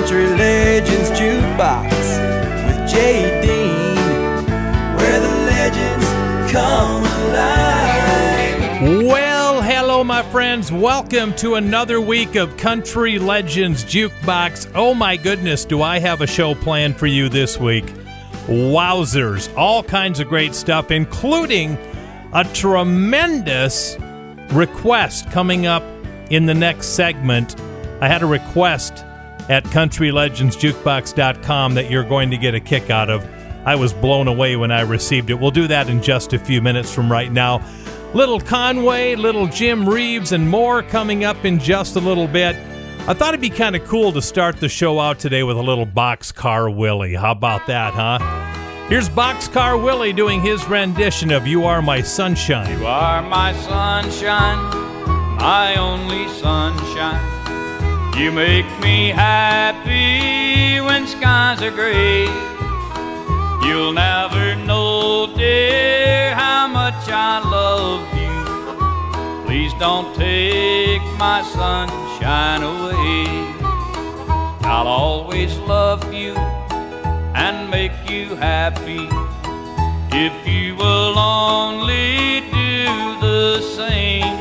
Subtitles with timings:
[0.00, 1.90] Country Legends Jukebox
[2.64, 3.96] with Jay Dean,
[4.96, 6.06] where the legends
[6.50, 9.04] come alive.
[9.06, 10.72] Well, hello, my friends.
[10.72, 14.72] Welcome to another week of Country Legends Jukebox.
[14.74, 17.84] Oh, my goodness, do I have a show planned for you this week?
[18.46, 19.54] Wowzers.
[19.54, 21.76] All kinds of great stuff, including
[22.32, 23.98] a tremendous
[24.52, 25.82] request coming up
[26.30, 27.60] in the next segment.
[28.00, 29.04] I had a request
[29.48, 33.26] at countrylegendsjukebox.com that you're going to get a kick out of.
[33.64, 35.34] I was blown away when I received it.
[35.34, 37.64] We'll do that in just a few minutes from right now.
[38.14, 42.56] Little Conway, little Jim Reeves, and more coming up in just a little bit.
[43.06, 45.62] I thought it'd be kind of cool to start the show out today with a
[45.62, 47.14] little Boxcar Willie.
[47.14, 48.18] How about that, huh?
[48.88, 52.78] Here's Boxcar Willie doing his rendition of You Are My Sunshine.
[52.78, 57.39] You are my sunshine, my only sunshine.
[58.16, 62.24] You make me happy when skies are gray.
[63.66, 69.46] You'll never know, dear, how much I love you.
[69.46, 73.50] Please don't take my sunshine away.
[74.62, 76.34] I'll always love you
[77.34, 79.08] and make you happy
[80.12, 84.38] if you will only do the same.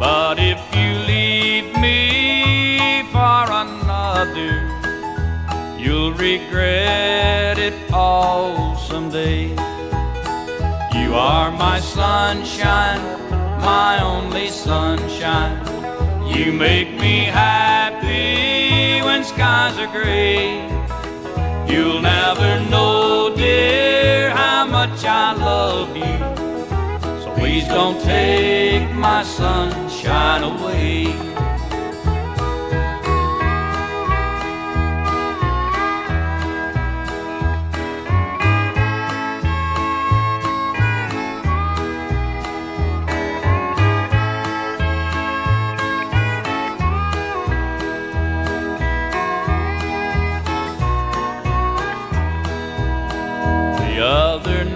[0.00, 2.15] But if you leave me
[3.16, 4.52] for another,
[5.78, 9.48] you'll regret it all someday.
[10.98, 13.00] You are my sunshine,
[13.70, 15.56] my only sunshine.
[16.28, 20.68] You make me happy when skies are gray.
[21.70, 26.16] You'll never know, dear, how much I love you.
[27.22, 31.35] So please don't take my sunshine away.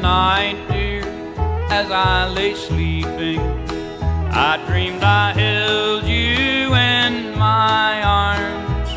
[0.00, 1.02] Night, dear,
[1.70, 3.40] as I lay sleeping,
[4.32, 8.90] I dreamed I held you in my arms.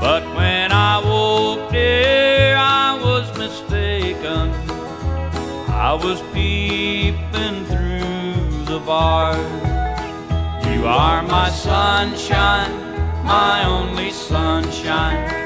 [0.00, 4.52] But when I woke, dear, I was mistaken.
[5.68, 9.38] I was peeping through the bars.
[10.66, 12.72] You are my sunshine,
[13.24, 15.45] my only sunshine.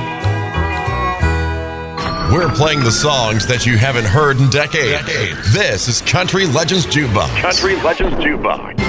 [2.31, 5.53] We're playing the songs that you haven't heard in decades.
[5.53, 7.41] This is Country Legends Jukebox.
[7.41, 8.79] Country Legends Jukebox.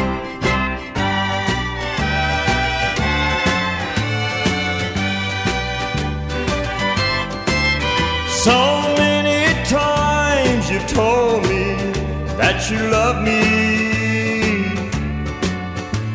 [8.30, 11.74] So many times you've told me
[12.38, 13.42] that you love me.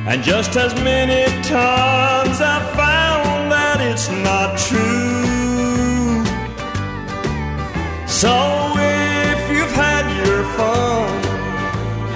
[0.10, 2.74] And just as many times I
[8.24, 8.34] So
[8.78, 11.08] if you've had your fun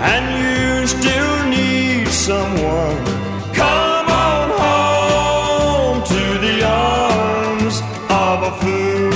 [0.01, 3.05] and you still need someone,
[3.53, 7.75] come on home to the arms
[8.09, 9.11] of a fool.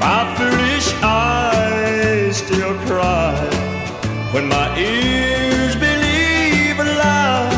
[0.00, 3.36] My foolish eyes still cry
[4.32, 7.52] when my ears believe a lie,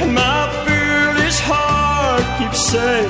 [0.00, 3.07] and my foolish heart keeps saying,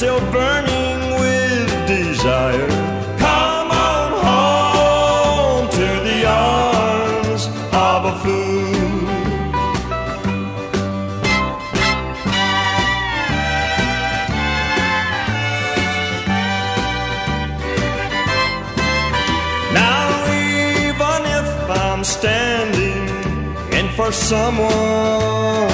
[0.00, 2.68] still burning with desire.
[3.18, 7.42] Come on home to the arms
[7.88, 8.70] of a fool.
[19.74, 23.06] Now, even if I'm standing
[23.78, 25.68] in for someone,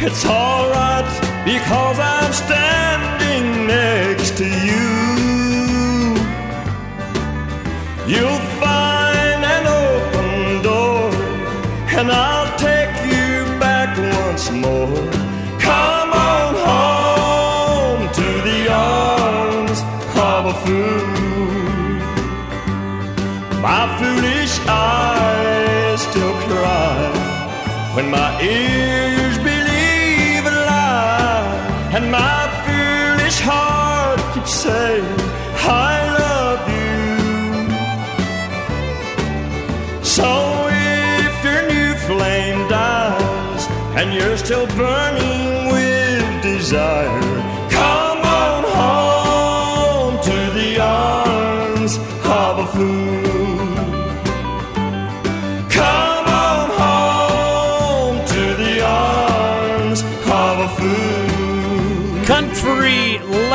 [0.00, 1.08] it's alright
[1.44, 4.87] because I standing next to you.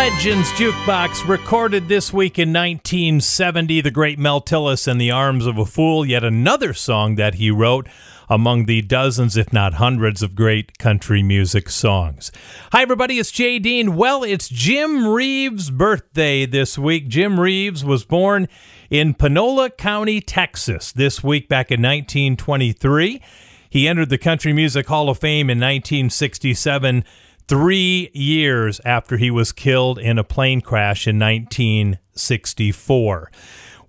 [0.03, 3.79] Legends Jukebox, recorded this week in 1970.
[3.79, 7.50] The great Mel Tillis and the Arms of a Fool, yet another song that he
[7.50, 7.88] wrote
[8.29, 12.33] among the dozens, if not hundreds, of great country music songs.
[12.73, 13.95] Hi, everybody, it's Jay Dean.
[13.95, 17.07] Well, it's Jim Reeves' birthday this week.
[17.07, 18.50] Jim Reeves was born
[18.89, 23.21] in Panola County, Texas, this week back in 1923.
[23.69, 27.05] He entered the Country Music Hall of Fame in 1967
[27.47, 33.31] three years after he was killed in a plane crash in 1964.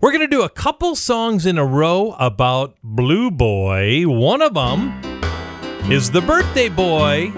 [0.00, 4.06] We're going to do a couple songs in a row about Blue Boy.
[4.06, 5.00] One of them
[5.90, 7.32] is the birthday boy,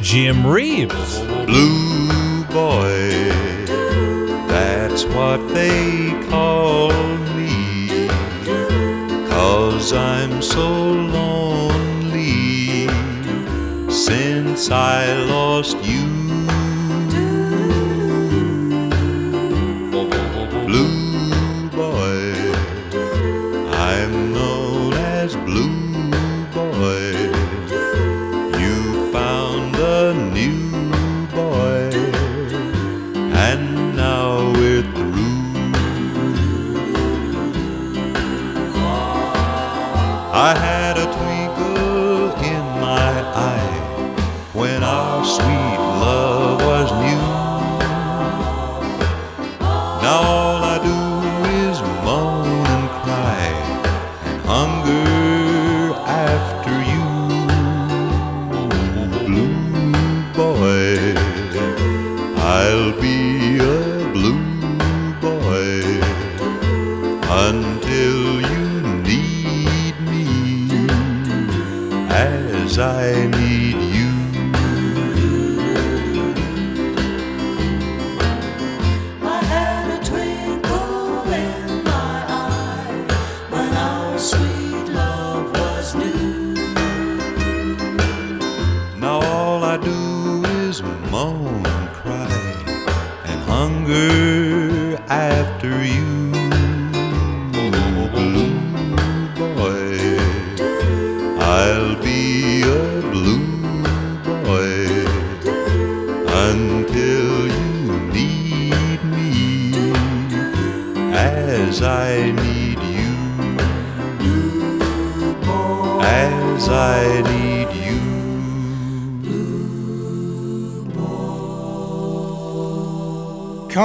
[0.00, 1.20] Jim Reeves.
[1.46, 3.10] Blue boy,
[4.48, 6.90] that's what they call
[7.34, 8.08] me.
[9.28, 11.67] Cause I'm so lonely
[14.08, 16.57] since I lost you.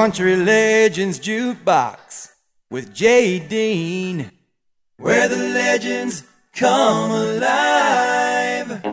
[0.03, 2.33] Country Legends Jukebox
[2.69, 4.31] with Jay Dean,
[4.97, 8.83] where the legends come alive.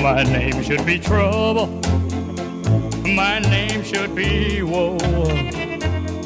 [0.00, 1.66] My name should be trouble.
[3.02, 4.96] My name should be woe.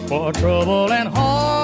[0.09, 1.58] For trouble and heartache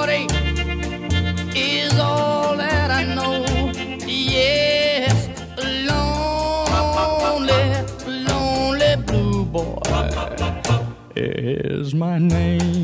[11.55, 12.83] is my name.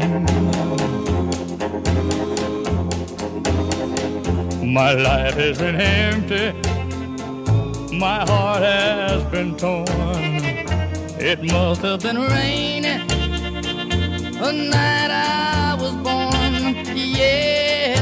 [4.74, 6.54] My life has been empty.
[7.98, 9.86] My heart has been torn.
[11.20, 13.08] It must have been raining
[14.40, 16.76] the night I was born.
[16.96, 18.00] Yes,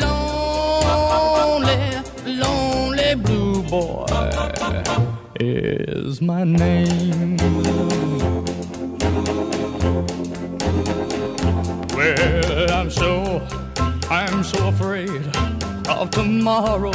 [0.00, 1.78] lonely,
[2.38, 4.04] lonely blue boy
[5.40, 7.36] is my name.
[12.06, 13.44] Well, I'm so,
[14.08, 15.10] I'm so afraid
[15.88, 16.92] of tomorrow.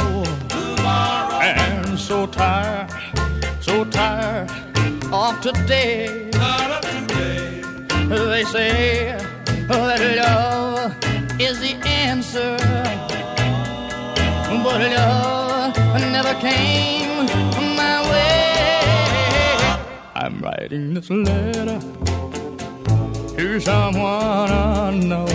[0.48, 1.38] Tomorrow.
[1.38, 2.90] And so tired,
[3.60, 4.50] so tired
[5.12, 6.30] of today.
[8.08, 9.18] They say
[9.68, 10.96] that love
[11.38, 12.56] is the answer,
[14.64, 15.76] but love
[16.10, 17.26] never came
[17.76, 19.76] my way.
[20.14, 22.01] I'm writing this letter
[23.42, 25.26] to someone unknown.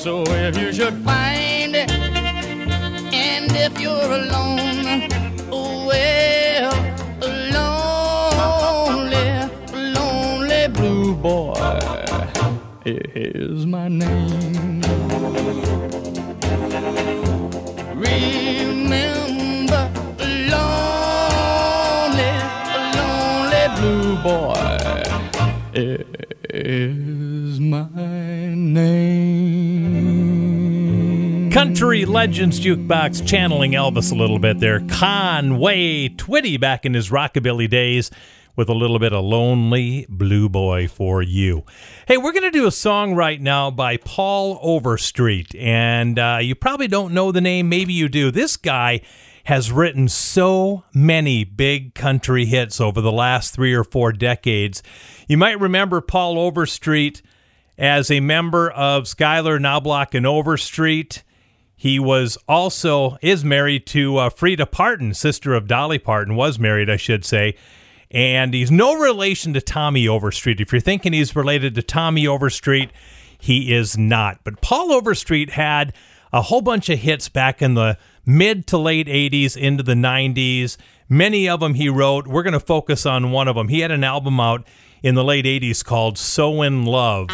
[0.00, 1.90] So if you should find it,
[3.12, 5.06] and if you're alone,
[5.50, 6.72] well,
[7.52, 9.28] lonely,
[9.94, 12.08] lonely blue boy
[12.86, 14.80] is my name.
[17.94, 19.82] Remember,
[20.48, 22.32] lonely,
[22.96, 24.80] lonely blue boy
[26.60, 29.80] is my name.
[31.50, 34.80] Country Legends Jukebox channeling Elvis a little bit there.
[34.88, 38.10] Conway Twitty back in his rockabilly days
[38.56, 41.64] with a little bit of Lonely Blue Boy for you.
[42.06, 45.54] Hey, we're going to do a song right now by Paul Overstreet.
[45.56, 48.30] And uh, you probably don't know the name, maybe you do.
[48.30, 49.00] This guy
[49.44, 54.82] has written so many big country hits over the last three or four decades.
[55.28, 57.22] You might remember Paul Overstreet
[57.78, 61.22] as a member of Schuyler Knobloch and Overstreet.
[61.74, 66.90] He was also is married to uh, Frieda Parton, sister of Dolly Parton, was married,
[66.90, 67.56] I should say.
[68.10, 70.60] And he's no relation to Tommy Overstreet.
[70.60, 72.90] If you're thinking he's related to Tommy Overstreet,
[73.38, 74.40] he is not.
[74.44, 75.94] But Paul Overstreet had
[76.32, 80.76] a whole bunch of hits back in the mid to late 80s into the 90s.
[81.08, 82.26] Many of them he wrote.
[82.26, 83.68] We're going to focus on one of them.
[83.68, 84.66] He had an album out
[85.02, 87.28] in the late 80s called So in Love.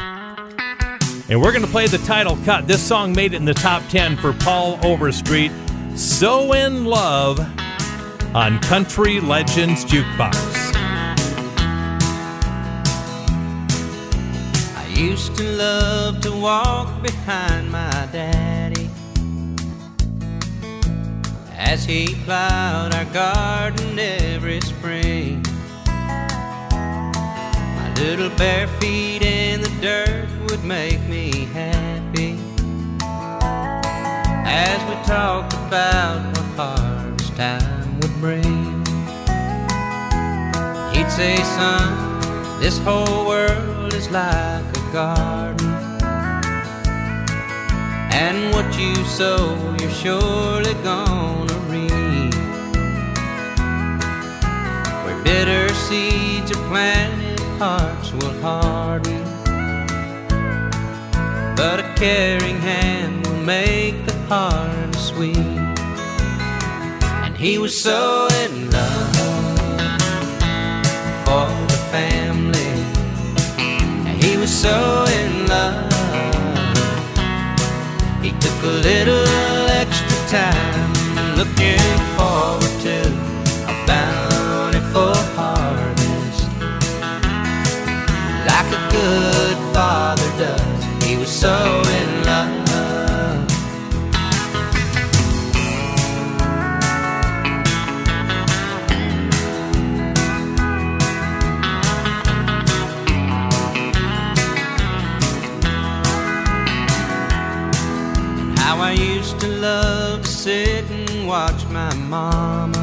[1.28, 2.68] And we're going to play the title cut.
[2.68, 5.50] This song made it in the top 10 for Paul Overstreet.
[5.96, 7.40] So in Love
[8.34, 10.74] on Country Legends Jukebox.
[14.76, 18.55] I used to love to walk behind my daddy
[21.68, 25.42] as he plowed our garden every spring.
[27.76, 32.38] My little bare feet in the dirt would make me happy
[34.46, 38.62] as we talked about what harvest time would bring.
[40.94, 41.90] He'd say, son,
[42.60, 45.74] this whole world is like a garden.
[48.22, 51.25] And what you sow, you're surely gonna
[55.26, 59.24] bitter seeds are planted, hearts will harden.
[61.60, 65.50] But a caring hand will make the harvest sweet.
[67.24, 69.16] And he was so in love
[71.26, 72.74] for the family.
[74.08, 74.76] And he was so
[75.20, 75.92] in love.
[78.24, 79.28] He took a little
[79.82, 80.92] extra time
[81.40, 82.98] looking forward to
[83.72, 83.76] a
[84.96, 86.48] bountiful harvest.
[88.46, 92.54] Like a good father does, he was so in love.
[108.58, 112.75] How I used to love to sit and watch my mama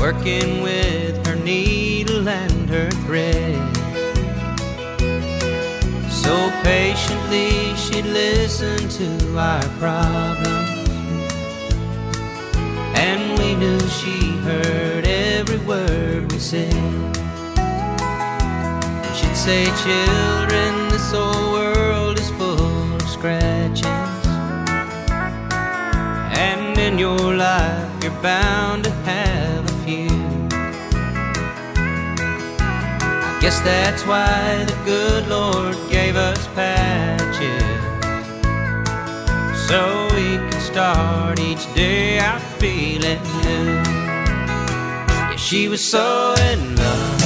[0.00, 3.76] working with her needle and her thread.
[6.10, 10.88] So patiently she'd listen to our problems,
[12.96, 16.72] and we knew she heard every word we said.
[19.14, 23.84] She'd say, Children, this old world is full of scratches.
[26.46, 29.29] And in your life, you're bound to have
[33.40, 37.62] guess that's why the good Lord gave us patches.
[39.66, 43.82] So we can start each day out feeling new.
[45.08, 47.20] Yeah, she was so in love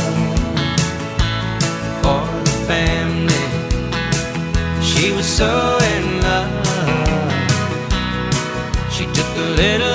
[2.00, 3.46] for the family.
[4.82, 6.64] She was so in love.
[8.92, 9.93] She took a little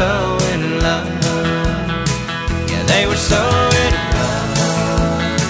[0.00, 0.16] so
[0.54, 1.08] in love.
[2.70, 3.42] Yeah, they were so
[3.84, 5.42] in love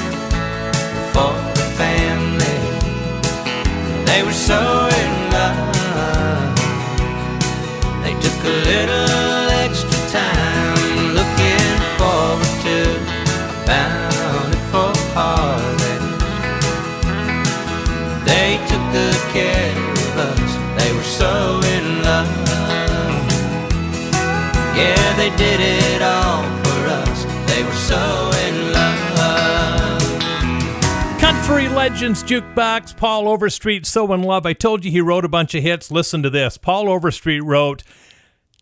[1.14, 2.59] for the family.
[4.09, 4.61] They were so
[5.02, 6.57] in love.
[8.02, 12.76] They took a little extra time looking forward to
[13.47, 16.09] a bountiful harvest.
[18.28, 19.79] They took good care
[25.40, 27.25] did it all for us.
[27.50, 30.02] They were so in love.
[31.18, 34.44] Country Legends Jukebox, Paul Overstreet, So in Love.
[34.44, 35.90] I told you he wrote a bunch of hits.
[35.90, 36.59] Listen to this.
[36.59, 37.82] Paul Overstreet wrote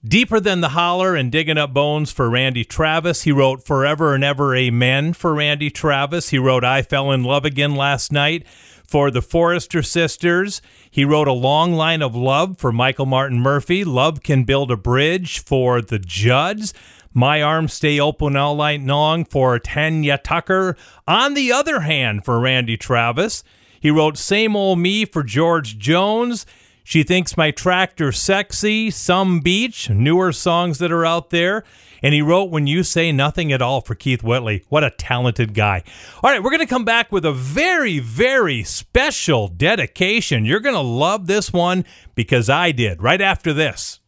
[0.05, 3.23] Deeper Than the Holler and Digging Up Bones for Randy Travis.
[3.23, 6.29] He wrote Forever and Ever Amen for Randy Travis.
[6.29, 8.47] He wrote I Fell in Love Again last night
[8.89, 10.63] for the Forester Sisters.
[10.91, 13.85] He wrote A Long Line of Love for Michael Martin Murphey.
[13.85, 16.73] Love Can Build a Bridge for the Judds.
[17.13, 20.77] My Arms Stay Open All Night Long for Tanya Tucker.
[21.07, 23.45] On the other hand, for Randy Travis,
[23.79, 26.47] he wrote Same Old Me for George Jones.
[26.83, 31.63] She Thinks My Tractor Sexy, Some Beach, newer songs that are out there.
[32.03, 34.65] And he wrote When You Say Nothing at All for Keith Whitley.
[34.69, 35.83] What a talented guy.
[36.23, 40.45] All right, we're going to come back with a very, very special dedication.
[40.45, 44.01] You're going to love this one because I did right after this.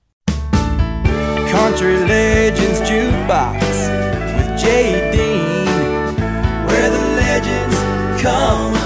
[1.51, 3.61] Country Legends Jukebox
[4.37, 4.61] with
[6.67, 8.80] where the legends come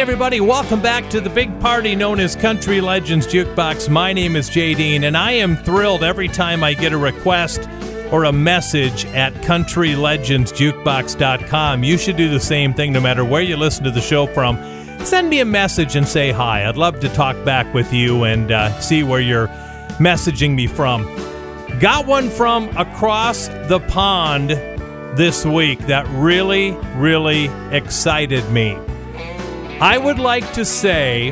[0.00, 3.90] everybody, welcome back to the big party known as Country Legends Jukebox.
[3.90, 7.68] My name is Jay Dean, and I am thrilled every time I get a request
[8.10, 11.84] or a message at countrylegendsjukebox.com.
[11.84, 14.56] You should do the same thing no matter where you listen to the show from.
[15.04, 16.66] Send me a message and say hi.
[16.66, 19.48] I'd love to talk back with you and uh, see where you're
[19.98, 21.04] messaging me from.
[21.78, 24.52] Got one from across the pond
[25.18, 28.78] this week that really, really excited me.
[29.82, 31.30] I would like to say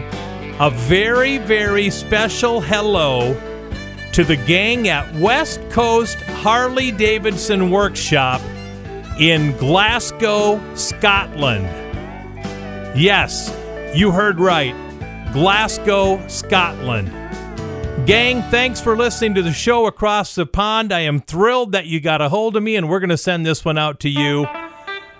[0.58, 3.34] a very, very special hello
[4.14, 8.40] to the gang at West Coast Harley Davidson Workshop
[9.20, 11.66] in Glasgow, Scotland.
[12.98, 13.54] Yes,
[13.94, 14.74] you heard right.
[15.34, 17.12] Glasgow, Scotland.
[18.06, 20.90] Gang, thanks for listening to the show across the pond.
[20.90, 23.44] I am thrilled that you got a hold of me, and we're going to send
[23.44, 24.46] this one out to you.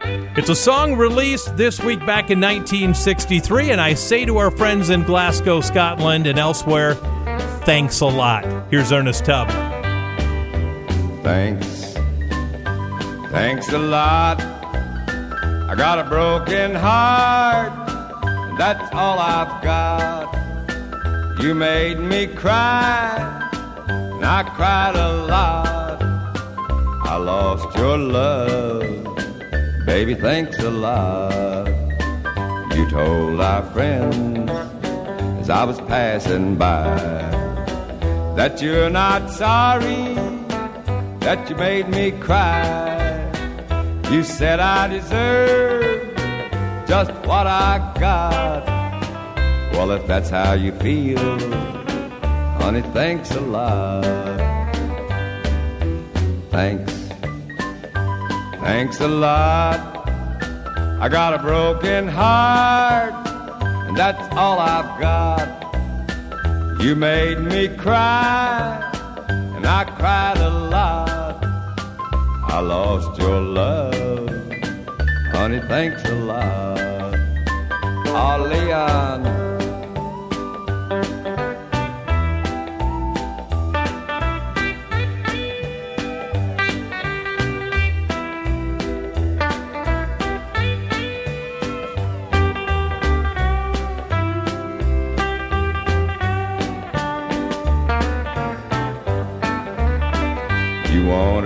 [0.03, 4.91] It's a song released this week back in 1963, and I say to our friends
[4.91, 6.95] in Glasgow, Scotland, and elsewhere,
[7.65, 8.45] thanks a lot.
[8.71, 9.49] Here's Ernest Tubb.
[11.23, 11.95] Thanks.
[13.31, 14.41] Thanks a lot.
[14.41, 17.73] I got a broken heart,
[18.25, 20.35] and that's all I've got.
[21.43, 23.17] You made me cry,
[23.89, 26.03] and I cried a lot.
[27.05, 28.83] I lost your love,
[29.88, 31.66] baby, thanks a lot.
[32.77, 34.51] You told our friends
[35.40, 36.94] as I was passing by
[38.37, 40.12] that you're not sorry
[41.24, 42.61] that you made me cry.
[44.11, 46.14] You said I deserve
[46.87, 48.66] just what I got.
[49.72, 51.38] Well, if that's how you feel,
[52.61, 54.05] honey, thanks a lot.
[56.51, 56.98] Thanks.
[58.70, 59.81] Thanks a lot.
[61.00, 63.14] I got a broken heart,
[63.87, 65.48] and that's all I've got.
[66.78, 68.78] You made me cry,
[69.57, 71.42] and I cried a lot.
[72.54, 74.28] I lost your love,
[75.33, 77.14] honey, thanks a lot.
[78.07, 79.48] Oh, Leon.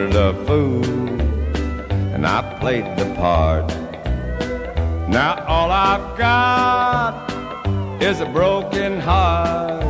[0.02, 0.84] Wanted a fool,
[2.12, 3.68] and I played the part.
[5.08, 7.30] Now all I've got
[8.02, 9.84] is a broken heart.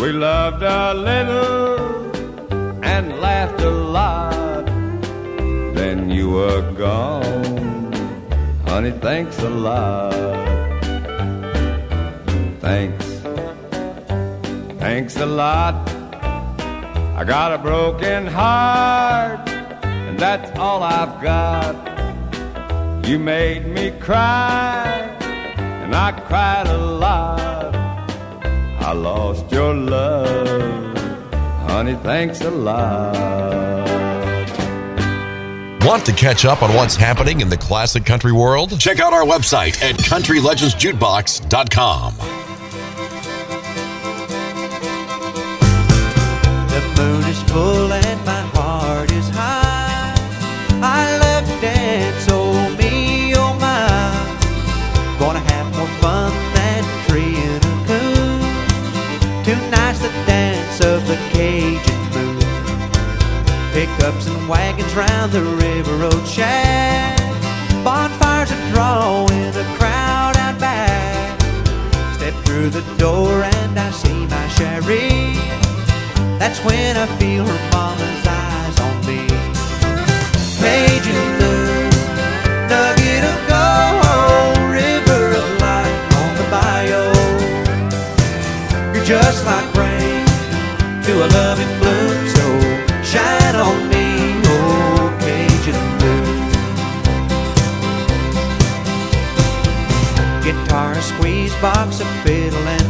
[0.00, 4.66] We loved a little and laughed a lot.
[5.74, 7.92] Then you were gone,
[8.64, 8.92] honey.
[8.92, 10.12] Thanks a lot.
[12.60, 13.06] Thanks,
[14.78, 15.79] thanks a lot.
[17.20, 19.46] I got a broken heart,
[19.84, 21.76] and that's all I've got.
[23.06, 24.86] You made me cry,
[25.60, 27.74] and I cried a lot.
[28.80, 30.96] I lost your love,
[31.68, 33.14] Honey, thanks a lot.
[35.84, 38.80] Want to catch up on what's happening in the classic country world?
[38.80, 42.29] Check out our website at countrylegendsjukebox.com.
[47.30, 50.14] is full and my heart is high.
[50.82, 54.10] I love to dance, oh me, oh my.
[55.20, 58.40] Gonna have more fun than tree in a coon.
[59.46, 62.38] Tonight's the dance of the Cajun moon.
[63.74, 67.20] Pickups and wagons round the river oh, road shack.
[67.84, 71.40] Bonfires are drawing a crowd out back.
[72.16, 75.19] Step through the door and I see my Cherie.
[76.40, 79.28] That's when I feel her mama's eyes on me.
[80.56, 81.90] Cajun moon,
[82.66, 87.12] nugget of gold, river of light on the bayou.
[88.94, 90.24] You're just like rain
[91.04, 92.44] to a loving bloom, so
[93.04, 96.40] shine on me, oh Cajun moon.
[100.42, 102.89] Guitar, a squeeze box, a fiddle and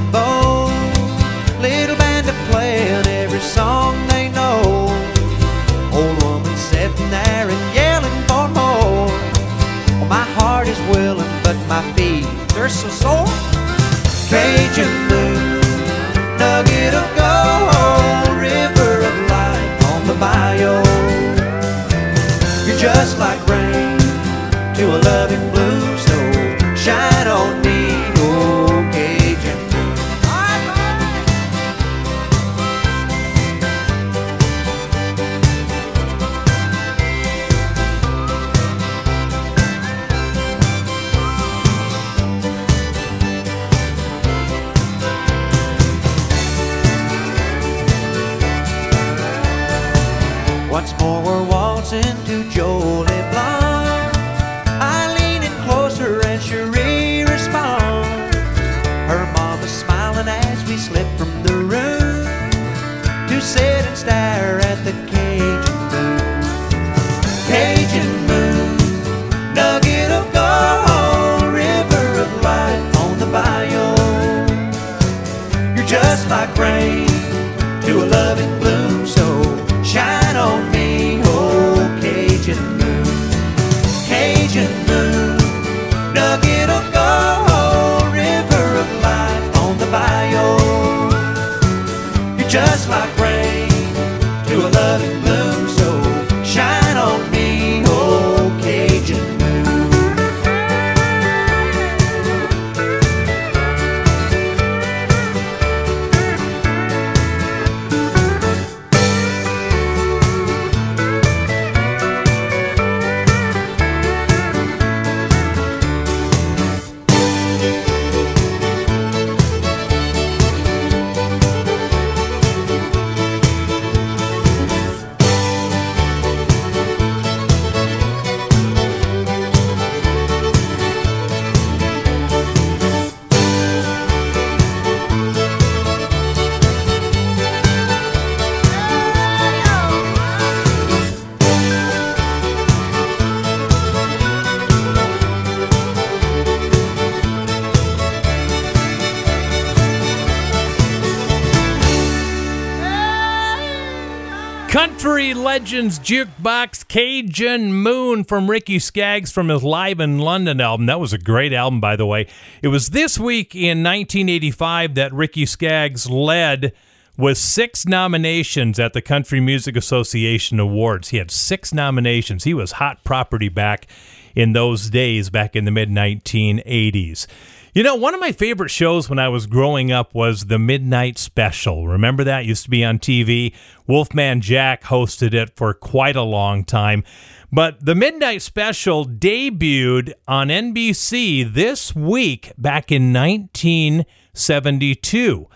[155.98, 160.86] Jukebox Cajun Moon from Ricky Skaggs from his Live in London album.
[160.86, 162.26] That was a great album, by the way.
[162.62, 166.72] It was this week in 1985 that Ricky Skaggs led
[167.16, 171.08] with six nominations at the Country Music Association Awards.
[171.08, 172.44] He had six nominations.
[172.44, 173.86] He was hot property back
[174.34, 177.26] in those days, back in the mid 1980s.
[177.72, 181.18] You know, one of my favorite shows when I was growing up was the Midnight
[181.18, 181.86] Special.
[181.86, 182.40] Remember that?
[182.40, 183.54] It used to be on TV.
[183.86, 187.04] Wolfman Jack hosted it for quite a long time.
[187.52, 195.46] But the Midnight Special debuted on NBC this week back in 1972.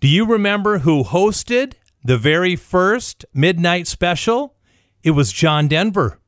[0.00, 4.56] Do you remember who hosted the very first Midnight Special?
[5.04, 6.18] It was John Denver.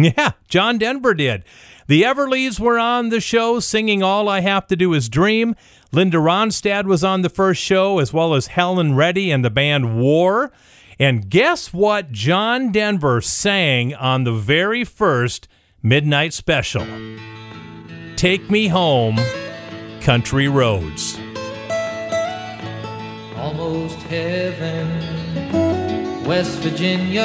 [0.16, 1.44] Yeah, John Denver did.
[1.86, 5.54] The Everlys were on the show singing All I Have to Do Is Dream.
[5.92, 9.98] Linda Ronstadt was on the first show, as well as Helen Reddy and the band
[10.00, 10.52] War.
[10.98, 15.48] And guess what John Denver sang on the very first
[15.82, 16.86] Midnight Special?
[18.16, 19.18] Take Me Home,
[20.00, 21.18] Country Roads.
[23.36, 24.88] almost heaven.
[26.24, 27.24] West Virginia,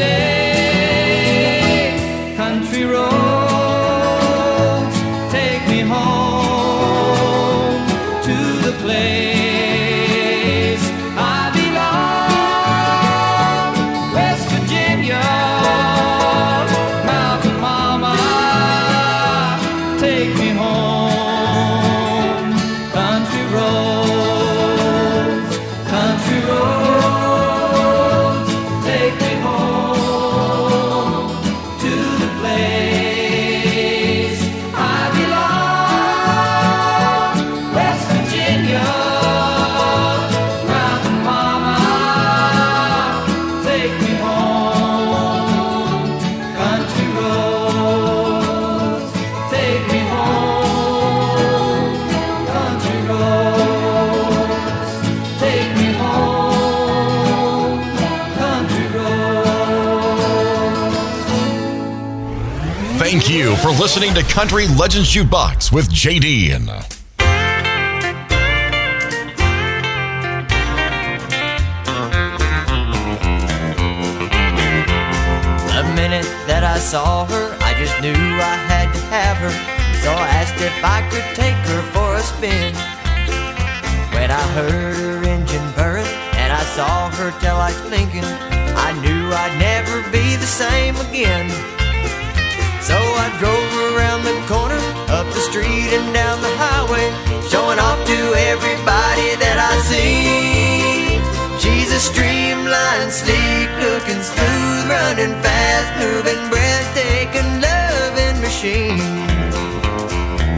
[0.00, 0.39] Yesterday,
[63.80, 66.52] listening to Country Legends Jukebox with JD.
[66.52, 66.82] Uh,
[75.72, 79.50] the minute that I saw her, I just knew I had to have her.
[80.04, 82.74] So I asked if I could take her for a spin.
[84.12, 86.04] When I heard her engine purring
[86.36, 91.79] and I saw her taillights blinking, I knew I'd never be the same again.
[92.80, 94.80] So I drove around the corner,
[95.12, 97.12] up the street and down the highway,
[97.52, 101.20] showing off to everybody that I see.
[101.60, 108.96] She's a streamlined, sleek looking, smooth running, fast moving, breathtaking, loving machine.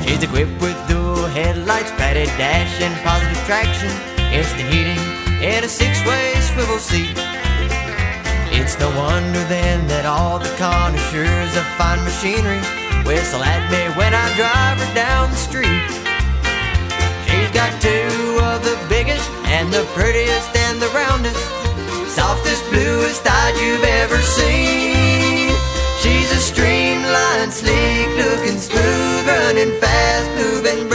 [0.07, 3.91] She's equipped with dual headlights, padded dash, and positive traction,
[4.31, 5.03] instant heating,
[5.43, 7.32] and a six way swivel seat.
[8.63, 12.63] It's no wonder then that all the connoisseurs of fine machinery
[13.03, 15.91] whistle at me when I drive her down the street.
[17.27, 21.43] She's got two of the biggest and the prettiest and the roundest,
[22.15, 25.51] softest, bluest eyes you've ever seen.
[25.99, 30.87] She's a streamlined, sleek looking, smooth running, fast moving,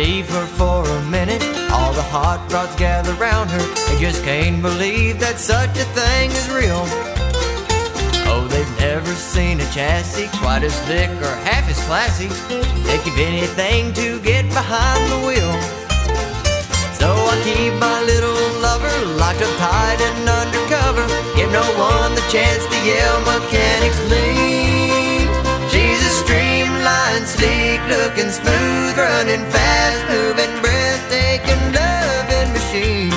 [0.00, 3.64] leave her for a minute, all the hot rods gather round her.
[3.86, 6.84] They just can't believe that such a thing is real.
[8.32, 12.28] Oh, they've never seen a chassis quite as slick or half as classy.
[12.86, 15.52] They give anything to get behind the wheel.
[17.00, 21.04] So I keep my little lover locked up tight and undercover.
[21.36, 24.49] Give no one the chance to yell mechanics lean
[26.82, 33.12] line sleek, looking smooth, running fast, moving, breathtaking, loving machine.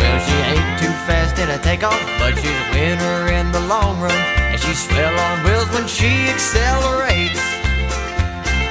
[0.00, 4.00] Well, she ain't too fast in a takeoff, but she's a winner in the long
[4.00, 4.12] run,
[4.50, 7.40] and she's swell on wheels when she accelerates.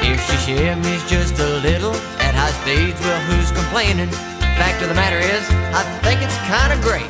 [0.02, 4.10] If she shimmies just a little at high speeds, well, who's complaining?
[4.58, 5.44] Fact of the matter is,
[5.74, 7.10] I think it's kind of great.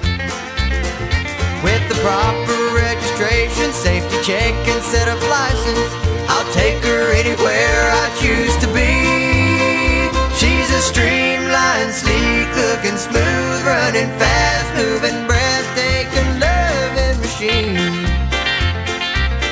[1.64, 6.11] With the proper registration, safety check, and set of license.
[6.34, 8.88] I'll take her anywhere I choose to be.
[10.40, 18.08] She's a streamlined, sleek looking, smooth running, fast moving, breathtaking, loving machine.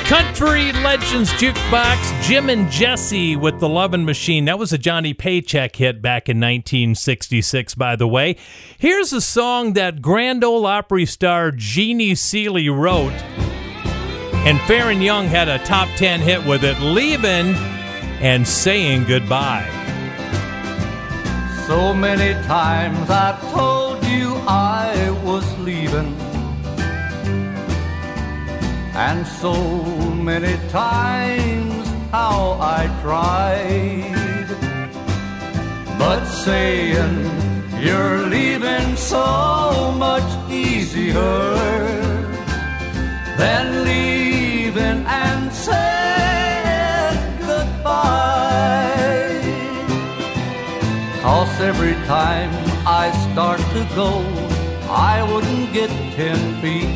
[0.06, 4.46] Country Legends Jukebox, Jim and Jesse with the Lovin' Machine.
[4.46, 8.36] That was a Johnny Paycheck hit back in 1966, by the way.
[8.78, 13.12] Here's a song that Grand Ole Opry star Jeannie Seely wrote,
[14.46, 17.54] and Faron Young had a top 10 hit with it, Leaving
[18.20, 19.68] and Saying Goodbye.
[21.66, 26.14] So many times I've told you I was leaving.
[28.94, 29.54] And so
[30.14, 34.48] many times how I tried.
[35.98, 37.14] But saying
[37.80, 41.20] you're leaving so much easier
[43.38, 43.89] than leaving
[51.60, 52.50] Every time
[52.86, 54.24] I start to go,
[54.88, 56.88] I wouldn't get ten feet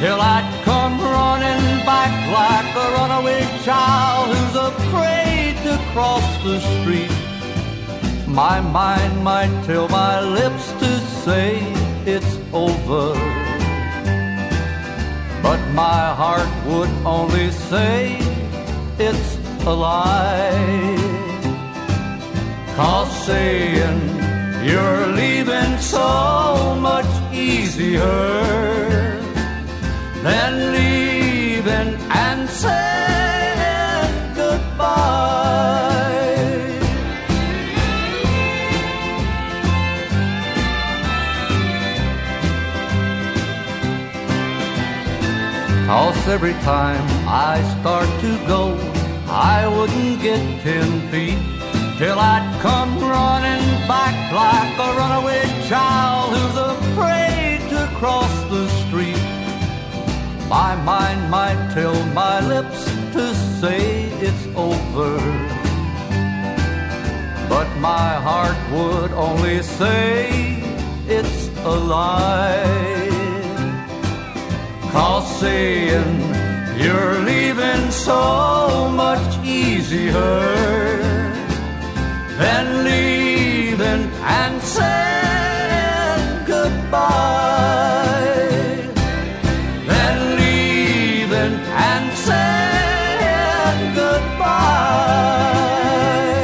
[0.00, 7.12] till I'd come running back like a runaway child who's afraid to cross the street.
[8.26, 10.90] My mind might tell my lips to
[11.24, 11.60] say
[12.06, 13.12] it's over,
[15.42, 18.16] but my heart would only say
[18.98, 21.07] it's a lie.
[22.78, 24.00] Cause saying
[24.64, 28.04] you're leaving so much easier
[30.22, 35.58] than leaving and saying goodbye.
[45.88, 48.78] Cause every time I start to go,
[49.26, 51.57] I wouldn't get ten feet
[51.98, 59.24] till I'd come running back like a runaway child who's afraid to cross the street.
[60.48, 62.84] My mind might tell my lips
[63.14, 65.12] to say it's over,
[67.48, 70.62] but my heart would only say
[71.08, 73.08] it's a lie.
[74.92, 76.10] Cause saying
[76.80, 81.17] you're leaving so much easier
[82.38, 87.58] than leaving and saying goodbye.
[90.38, 95.48] Leaving and saying goodbye.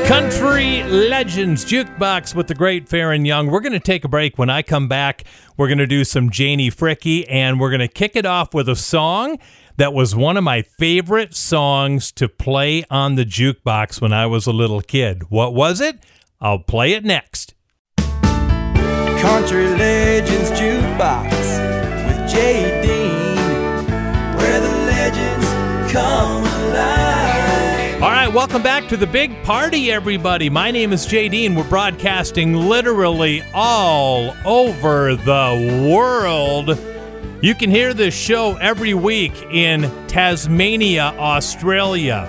[0.07, 3.47] Country Legends Jukebox with the great Faron Young.
[3.47, 4.37] We're going to take a break.
[4.37, 5.23] When I come back,
[5.57, 8.69] we're going to do some Janie Fricke, and we're going to kick it off with
[8.69, 9.39] a song
[9.77, 14.47] that was one of my favorite songs to play on the jukebox when I was
[14.47, 15.31] a little kid.
[15.31, 15.99] What was it?
[16.41, 17.55] I'll play it next.
[17.97, 21.31] Country Legends Jukebox
[22.07, 23.37] with Dean,
[24.37, 28.03] where the legends come alive.
[28.03, 30.51] All right, welcome back to the big party, everybody.
[30.51, 36.94] My name is JD, and we're broadcasting literally all over the world.
[37.45, 42.27] You can hear this show every week in Tasmania, Australia.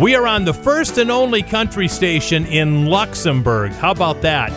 [0.00, 3.70] We are on the first and only country station in Luxembourg.
[3.70, 4.50] How about that?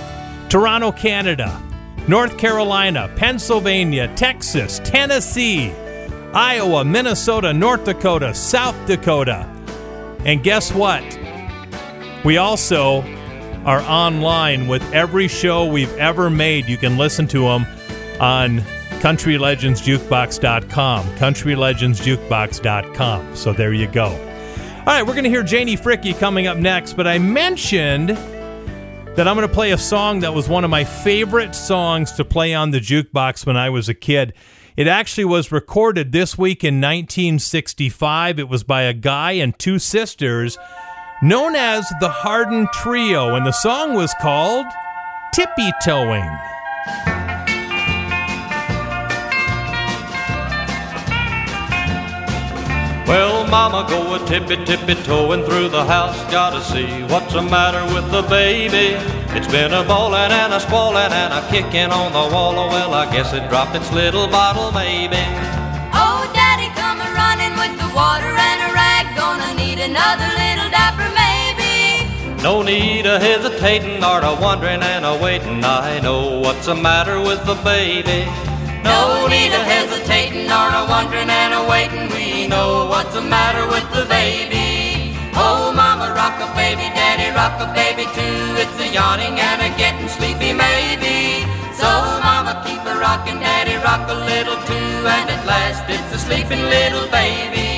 [0.49, 1.61] Toronto, Canada,
[2.07, 5.71] North Carolina, Pennsylvania, Texas, Tennessee,
[6.33, 9.47] Iowa, Minnesota, North Dakota, South Dakota.
[10.25, 11.03] And guess what?
[12.25, 13.03] We also
[13.65, 16.67] are online with every show we've ever made.
[16.67, 17.67] You can listen to them
[18.19, 18.63] on
[19.01, 21.05] countrylegendsjukebox.com.
[21.05, 23.35] Countrylegendsjukebox.com.
[23.35, 24.05] So there you go.
[24.05, 29.27] All right, we're going to hear Janie Fricke coming up next, but I mentioned that
[29.27, 32.53] I'm going to play a song that was one of my favorite songs to play
[32.53, 34.33] on the jukebox when I was a kid.
[34.77, 38.39] It actually was recorded this week in 1965.
[38.39, 40.57] It was by a guy and two sisters
[41.21, 44.65] known as the Hardin Trio, and the song was called
[45.33, 46.29] Tippy Toeing.
[53.07, 56.17] Well, mama, go a tippy tippy toeing through the house.
[56.31, 58.97] Gotta see what's the matter with the baby.
[59.37, 62.57] It's been a bowling and a squalling and a kicking on the wall.
[62.57, 65.21] Oh, well, I guess it dropped its little bottle, maybe.
[65.93, 69.05] Oh, Daddy, come a running with the water and a rag.
[69.15, 72.41] Gonna need another little dapper, maybe.
[72.41, 75.63] No need of hesitating or a wondering and a waiting.
[75.63, 78.25] I know what's the matter with the baby.
[78.85, 82.07] No need of hesitating or a wondering and a waiting.
[82.13, 85.17] We know what's the matter with the baby.
[85.33, 88.37] Oh, Mama, rock a baby, Daddy, rock a baby too.
[88.61, 91.43] It's a yawning and a getting sleepy, maybe.
[91.73, 91.89] So,
[92.23, 94.91] Mama, keep a rocking, Daddy, rock a little too.
[95.15, 97.74] And at last, it's a sleeping little baby.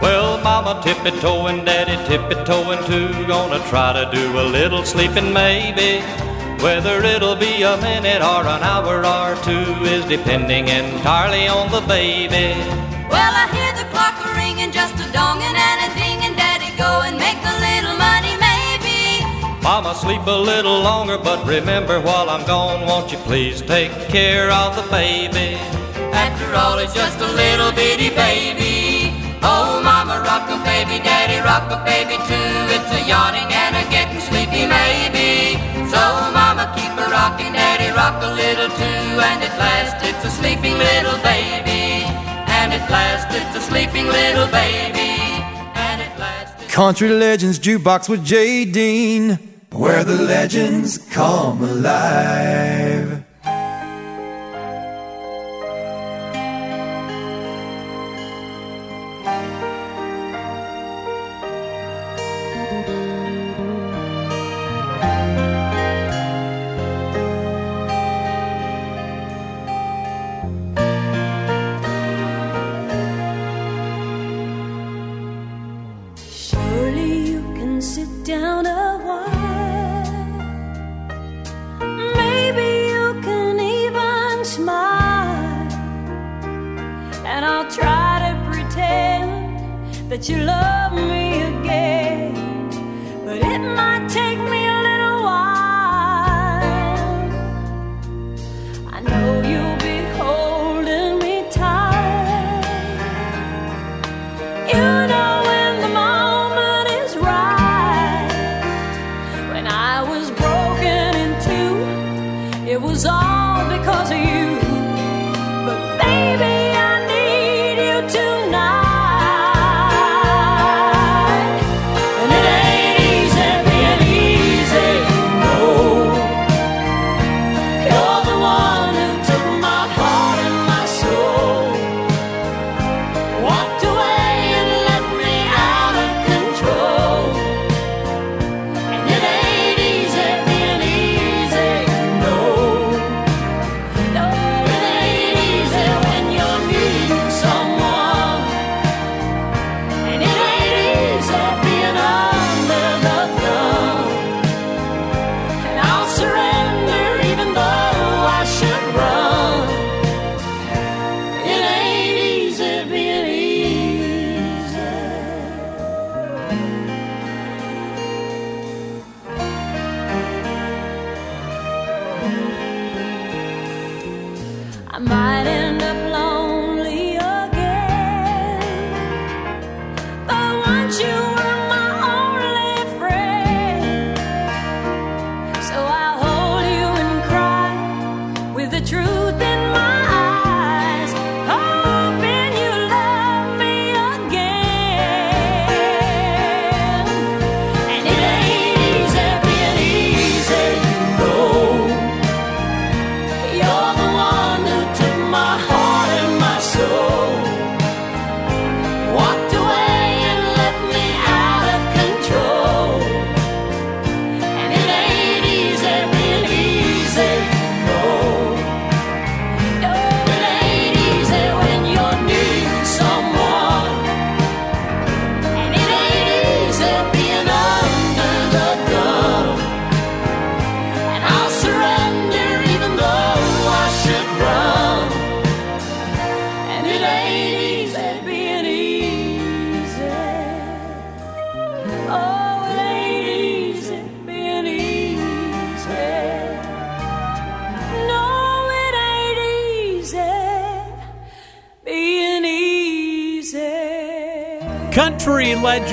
[0.00, 3.26] Well, Mama tippy-toeing, Daddy tippy-toeing too.
[3.26, 6.00] Gonna try to do a little sleeping maybe.
[6.62, 11.80] Whether it'll be a minute or an hour or two is depending entirely on the
[11.82, 12.56] baby.
[13.08, 16.36] Well, I hear the clock a ringing, just a donging and a dinging.
[16.36, 19.24] Daddy, go and make a little money, maybe.
[19.62, 24.50] Mama, sleep a little longer, but remember while I'm gone, won't you please take care
[24.50, 25.56] of the baby?
[26.12, 28.79] After all, it's just a little bitty baby.
[29.42, 32.50] Oh, Mama, rock a baby, Daddy, rock a baby too.
[32.74, 35.56] It's a yawning and a getting sleepy, maybe.
[35.88, 36.00] So,
[36.36, 39.00] Mama, keep a rocking, Daddy, rock a little too.
[39.18, 42.04] And at last, it's a sleeping little baby.
[42.60, 45.42] And at last, it's a sleeping little baby.
[45.74, 49.38] And at last, Country Legends Jukebox with Jay Dean,
[49.72, 53.24] where the legends come alive.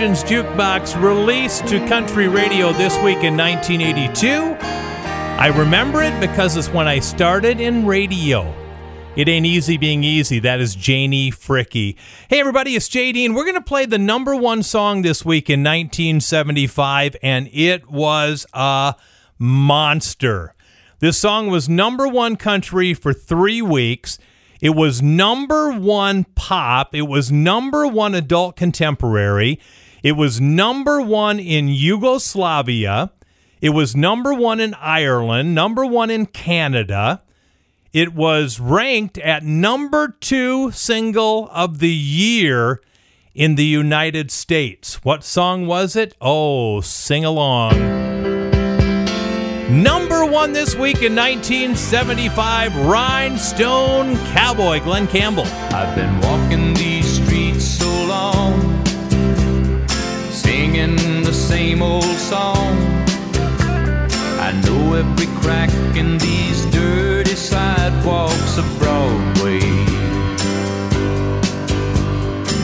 [0.07, 4.55] Legends Jukebox released to country radio this week in 1982.
[4.57, 8.55] I remember it because it's when I started in radio.
[9.17, 10.39] It ain't easy being easy.
[10.39, 11.97] That is Janie Fricke.
[12.29, 15.49] Hey, everybody, it's JD, and we're going to play the number one song this week
[15.49, 18.95] in 1975, and it was a
[19.37, 20.53] monster.
[20.99, 24.19] This song was number one country for three weeks.
[24.61, 26.95] It was number one pop.
[26.95, 29.59] It was number one adult contemporary.
[30.07, 33.11] It was number one in Yugoslavia.
[33.59, 37.23] It was number one in Ireland, number one in Canada.
[37.91, 42.79] It was ranked at number two single of the year
[43.35, 45.03] in the United States.
[45.03, 46.15] What song was it?
[46.21, 47.77] Oh, sing along.
[49.69, 55.47] Number one this week in 1975, Rhinestone Cowboy, Glen Campbell.
[55.75, 56.96] I've been walking these
[61.47, 62.75] same old song.
[64.47, 69.61] I know every crack in these dirty sidewalks of Broadway.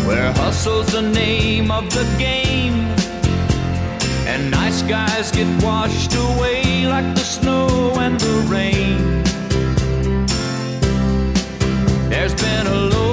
[0.05, 2.79] Where hustle's the name of the game,
[4.27, 7.69] and nice guys get washed away like the snow
[8.03, 9.23] and the rain.
[12.09, 13.12] There's been a load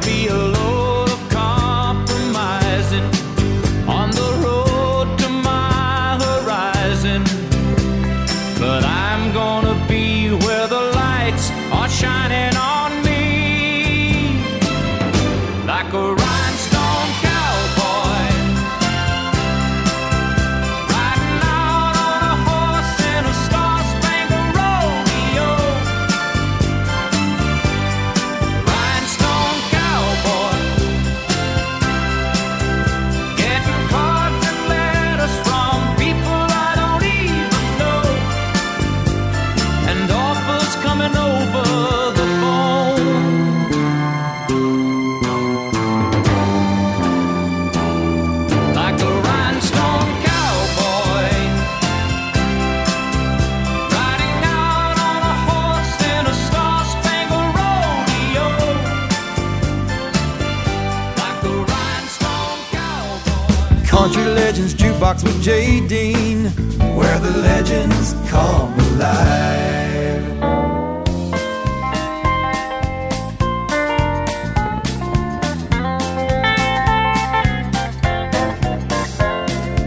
[0.00, 0.59] be a
[65.10, 66.44] With Jay Dean,
[66.96, 70.40] where the legends come alive.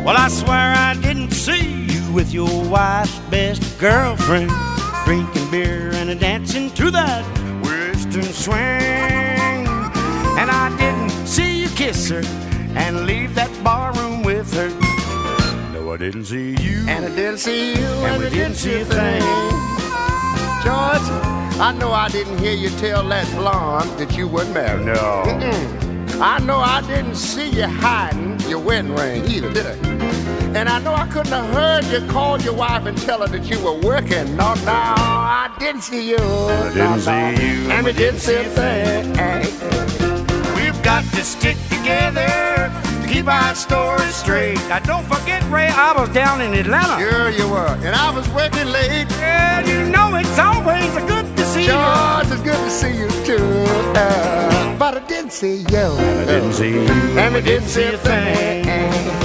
[0.04, 4.52] Well, I swear I didn't see you with your wife's best girlfriend,
[5.06, 7.24] drinking beer and a dancing to that
[7.64, 8.60] western swing.
[10.38, 12.24] And I didn't see you kiss her
[12.76, 14.23] and leave that barroom
[15.94, 16.86] I didn't see you.
[16.88, 19.22] And I didn't see you, And we didn't see a thing.
[20.64, 21.08] George,
[21.62, 24.88] I know I didn't hear you tell that blonde that you weren't married.
[24.88, 25.24] No.
[25.28, 26.20] Mm-mm.
[26.20, 29.74] I know I didn't see you hiding your wedding ring either, did I?
[30.58, 33.48] And I know I couldn't have heard you call your wife and tell her that
[33.48, 34.36] you were working.
[34.36, 36.18] No, no, I didn't see you.
[36.18, 37.70] I didn't see you.
[37.70, 39.10] And we didn't see a thing.
[40.56, 42.26] We've got to stick together
[42.83, 42.83] to
[43.14, 44.58] keep our story straight.
[44.70, 46.98] Now, don't forget, Ray, I was down in Atlanta.
[47.00, 47.76] Sure you were.
[47.86, 49.08] And I was working late.
[49.12, 51.68] Yeah, you know it's always a good to see you.
[51.68, 53.46] George, it's good to see you too.
[53.96, 55.88] Uh, but I didn't see you.
[56.08, 56.82] And I didn't see you.
[56.82, 59.23] And I didn't see a thing.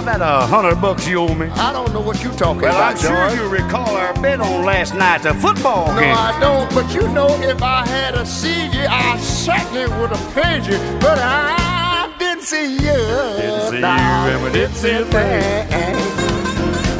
[0.00, 1.46] You have that uh, hundred bucks you owe me?
[1.48, 3.34] I don't know what you're talking Well, about, I'm sure George.
[3.38, 6.14] you recall our bet on last night's a football No, game.
[6.16, 6.72] I don't.
[6.74, 10.78] But you know, if I had a seen you, I certainly would have paid you.
[11.00, 12.80] But I didn't see you.
[12.80, 15.96] Didn't see you, No, and we didn't see a thing.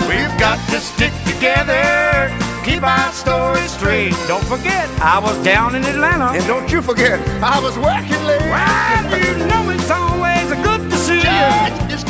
[0.08, 2.28] We've got to stick together,
[2.64, 4.12] keep our story straight.
[4.28, 6.32] Don't forget, I was down in Atlanta.
[6.36, 8.40] And don't you forget, I was working late.
[8.42, 11.22] Well, you know it's always good to see you.
[11.22, 11.38] It's good to see
[11.88, 12.09] you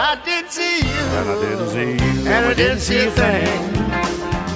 [0.00, 0.82] I, I didn't see you.
[0.82, 2.28] And I didn't see you.
[2.28, 3.76] And I didn't see a thing.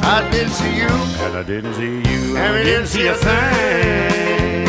[0.03, 0.87] I didn't see you.
[0.87, 2.37] And I didn't see you.
[2.37, 4.65] And we didn't see a thing.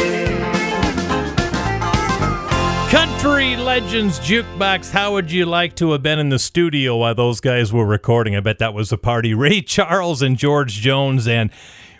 [2.92, 4.92] Country Legends Jukebox.
[4.92, 8.36] How would you like to have been in the studio while those guys were recording?
[8.36, 9.34] I bet that was a party.
[9.46, 11.52] Ray Charles and George Jones, and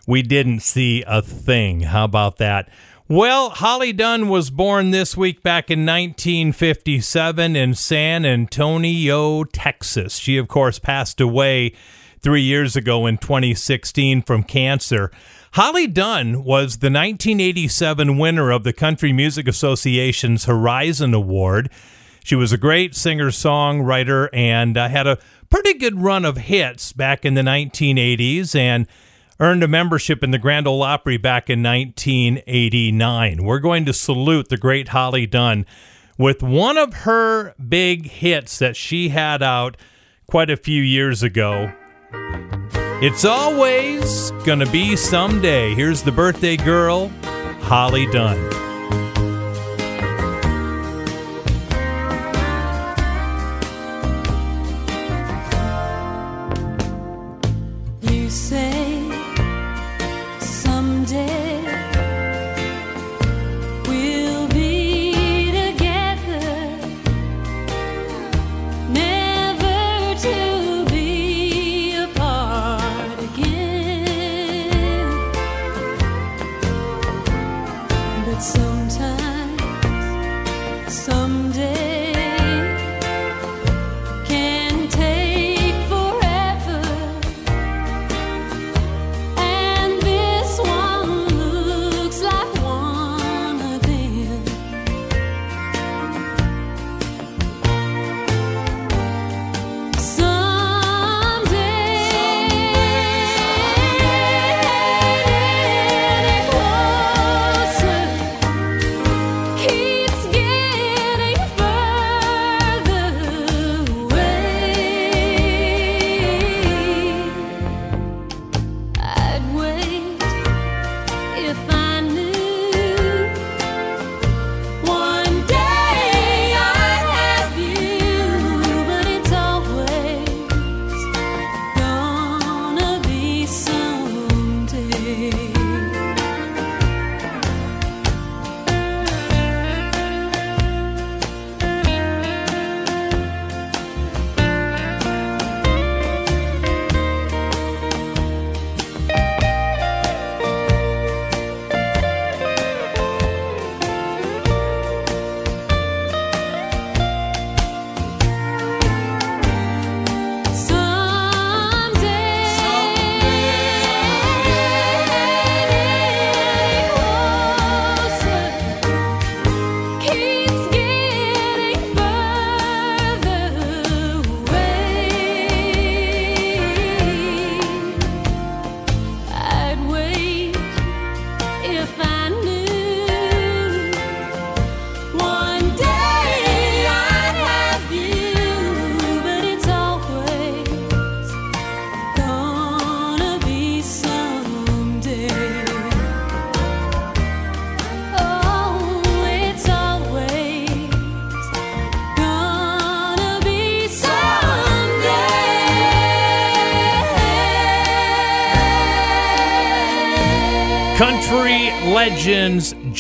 [0.06, 1.82] we didn't see a thing.
[1.82, 2.68] How about that?
[3.08, 10.16] Well, Holly Dunn was born this week back in 1957 in San Antonio, Texas.
[10.18, 11.74] She, of course, passed away
[12.20, 15.12] three years ago in 2016 from cancer.
[15.54, 21.70] Holly Dunn was the 1987 winner of the Country Music Association's Horizon Award.
[22.24, 25.20] She was a great singer songwriter and uh, had a
[25.52, 28.88] pretty good run of hits back in the 1980s and
[29.40, 33.44] earned a membership in the Grand Ole Opry back in 1989.
[33.44, 35.66] We're going to salute the great Holly Dunn
[36.18, 39.76] with one of her big hits that she had out
[40.28, 41.74] quite a few years ago.
[43.02, 45.74] It's always gonna be someday.
[45.76, 47.10] Here's the birthday girl,
[47.62, 48.75] Holly Dunn.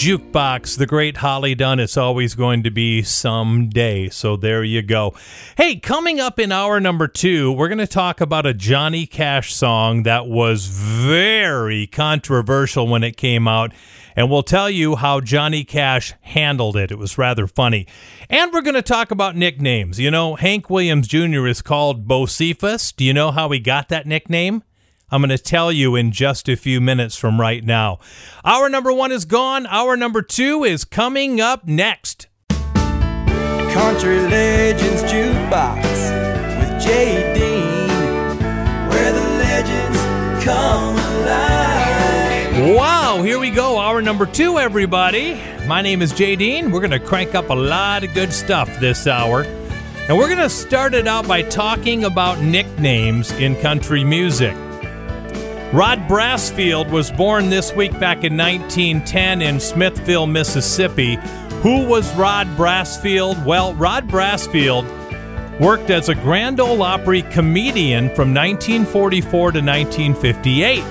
[0.05, 1.79] Jukebox, the great Holly Dunn.
[1.79, 4.07] It's always going to be someday.
[4.09, 5.15] So there you go.
[5.57, 9.51] Hey, coming up in hour number two, we're going to talk about a Johnny Cash
[9.55, 13.73] song that was very controversial when it came out.
[14.15, 16.91] And we'll tell you how Johnny Cash handled it.
[16.91, 17.87] It was rather funny.
[18.29, 19.99] And we're going to talk about nicknames.
[19.99, 21.47] You know, Hank Williams Jr.
[21.47, 22.95] is called Bocephus.
[22.95, 24.61] Do you know how he got that nickname?
[25.11, 27.99] I'm going to tell you in just a few minutes from right now.
[28.43, 29.67] Hour number one is gone.
[29.67, 32.27] Hour number two is coming up next.
[32.49, 35.83] Country Legends Jukebox
[36.59, 37.89] with Jay Dean,
[38.89, 42.75] where the legends come alive.
[42.75, 43.77] Wow, here we go.
[43.77, 45.39] Hour number two, everybody.
[45.67, 46.71] My name is Jay Dean.
[46.71, 49.43] We're going to crank up a lot of good stuff this hour.
[50.07, 54.55] And we're going to start it out by talking about nicknames in country music.
[55.75, 61.15] Rod Brasfield was born this week back in 1910 in Smithville, Mississippi.
[61.63, 63.43] Who was Rod Brasfield?
[63.43, 64.85] Well, Rod Brasfield
[65.59, 70.81] worked as a Grand Ole Opry comedian from 1944 to 1958.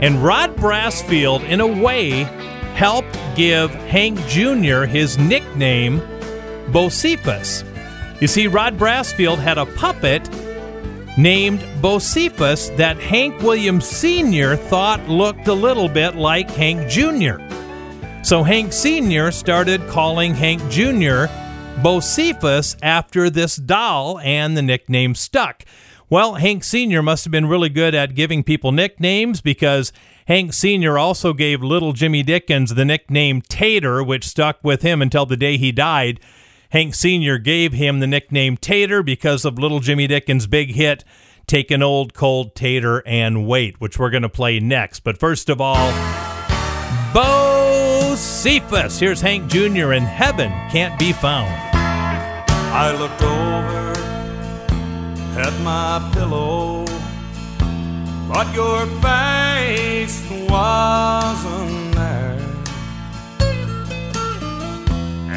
[0.00, 2.24] And Rod Brasfield, in a way,
[2.74, 4.82] helped give Hank Jr.
[4.82, 6.00] his nickname,
[6.72, 7.62] Bocephus.
[8.20, 10.28] You see, Rod Brasfield had a puppet
[11.16, 14.56] named Bocephus that Hank Williams Sr.
[14.56, 17.42] thought looked a little bit like Hank Jr.
[18.22, 19.30] So Hank Sr.
[19.30, 21.26] started calling Hank Jr.
[21.82, 25.64] Bocephus after this doll, and the nickname stuck.
[26.08, 27.02] Well, Hank Sr.
[27.02, 29.92] must have been really good at giving people nicknames because
[30.26, 30.98] Hank Sr.
[30.98, 35.56] also gave little Jimmy Dickens the nickname Tater, which stuck with him until the day
[35.56, 36.20] he died.
[36.72, 37.38] Hank Sr.
[37.38, 41.04] gave him the nickname Tater because of Little Jimmy Dickens' big hit,
[41.46, 45.00] Take an Old Cold Tater and Wait, which we're going to play next.
[45.00, 45.90] But first of all,
[47.12, 47.52] Bo
[48.12, 49.00] Bocephus.
[49.00, 49.94] Here's Hank Jr.
[49.94, 51.48] in Heaven Can't Be Found.
[51.74, 53.92] I looked over
[55.40, 56.84] at my pillow,
[58.30, 61.61] but your face wasn't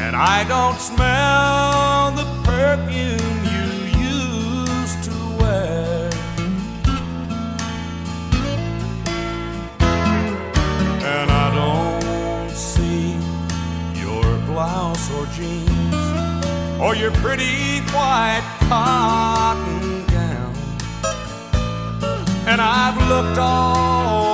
[0.06, 3.66] And I don't smell the perfume you
[4.14, 6.08] used to wear.
[11.02, 13.16] And I don't see
[14.00, 20.54] your blouse or jeans or your pretty white cotton gown.
[22.46, 24.25] And I've looked all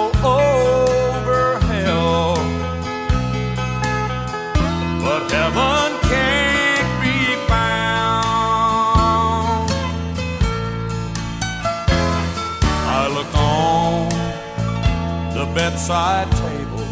[15.72, 16.86] bedside table,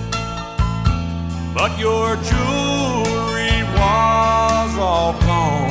[1.55, 5.71] but your jewelry was all gone.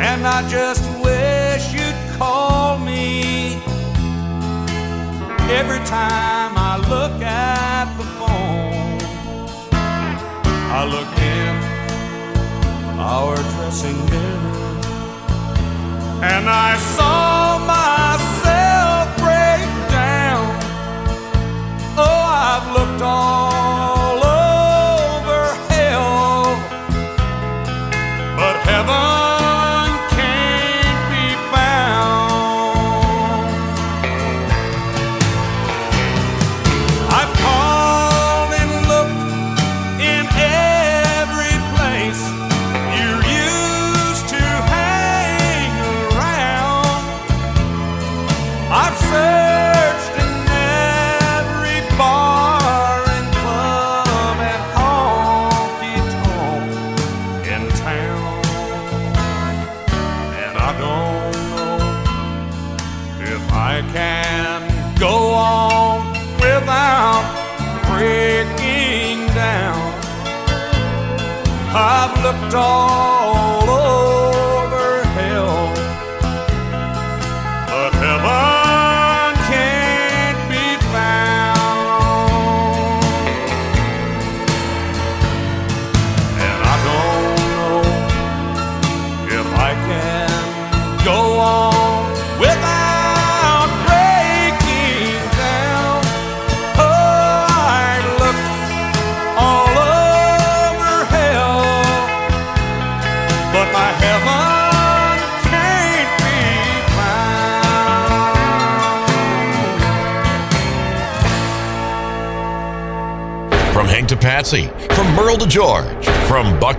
[0.00, 3.56] And I just wish you'd call me
[5.60, 8.98] every time I look at the phone.
[10.78, 11.54] I look in
[12.98, 14.54] our dressing mirror
[16.32, 18.13] and I saw myself
[23.04, 23.43] I've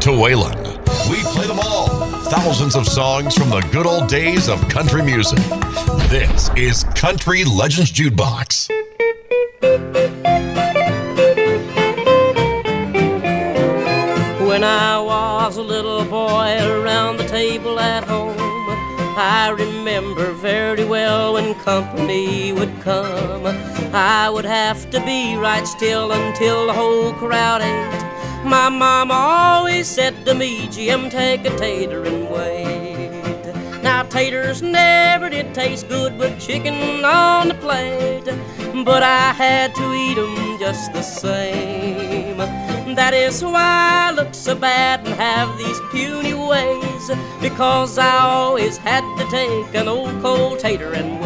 [0.05, 0.55] to Waylon.
[1.09, 1.87] We play them all.
[2.29, 5.39] Thousands of songs from the good old days of country music.
[6.09, 8.69] This is Country Legends Jukebox.
[14.47, 18.37] When I was a little boy around the table at home,
[19.17, 23.47] I remember very well when company would come.
[23.91, 28.04] I would have to be right still until the whole crowd ate.
[28.45, 33.53] My mama always said to me, Jim, take a tater and wait.
[33.81, 38.29] Now, taters never did taste good with chicken on the plate,
[38.85, 42.37] but I had to eat 'em just the same.
[42.95, 48.77] That is why I look so bad and have these puny ways, because I always
[48.77, 51.24] had to take an old cold tater and wait.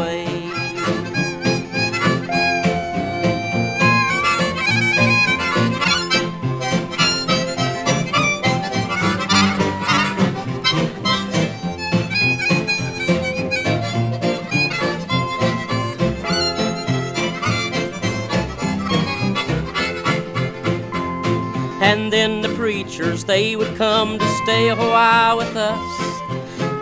[23.30, 25.78] They would come to stay a while with us.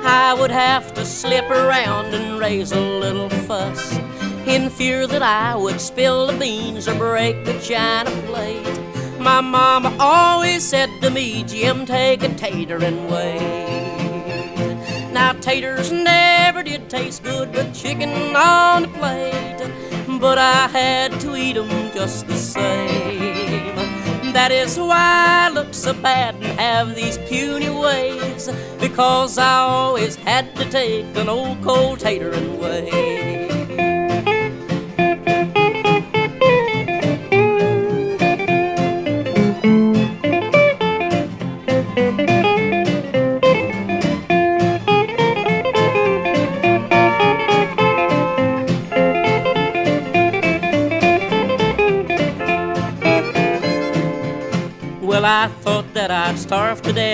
[0.05, 3.97] I would have to slip around and raise a little fuss
[4.47, 8.79] in fear that I would spill the beans or break the china plate.
[9.19, 13.41] My mama always said to me, Jim, take a tater and wait.
[15.11, 19.69] Now, taters never did taste good with chicken on the plate,
[20.17, 22.86] but I had to eat 'em just the same.
[24.37, 28.47] That is why I look so bad and have these puny ways,
[28.79, 32.59] because I always had to take an old cold tater and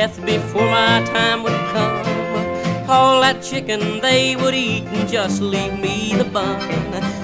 [0.04, 2.89] death before my time would come.
[2.89, 6.60] All that chicken they would eat and just leave me the bun.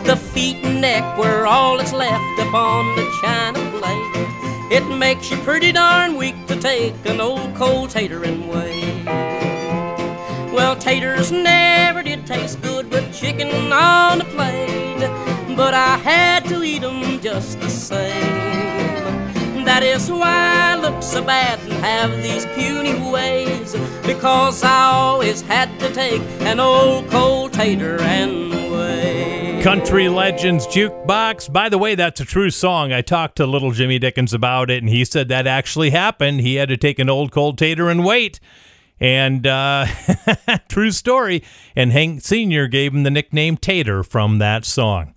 [0.06, 4.72] The feet and neck were all that's left upon the china plate.
[4.72, 9.06] It makes you pretty darn weak to take an old cold tater and wait.
[10.56, 16.64] Well, taters never did taste good with chicken on the plate, but I had to
[16.64, 18.60] eat 'em just the same.
[19.66, 23.74] That is why I look so bad and have these puny ways,
[24.06, 28.50] because I always had to take an old cold tater and.
[29.64, 31.52] Country Legends Jukebox.
[31.52, 32.94] By the way, that's a true song.
[32.94, 36.40] I talked to little Jimmy Dickens about it, and he said that actually happened.
[36.40, 38.40] He had to take an old cold tater and wait.
[39.02, 39.86] And uh,
[40.70, 41.44] true story.
[41.76, 42.68] And Hank Sr.
[42.68, 45.14] gave him the nickname Tater from that song.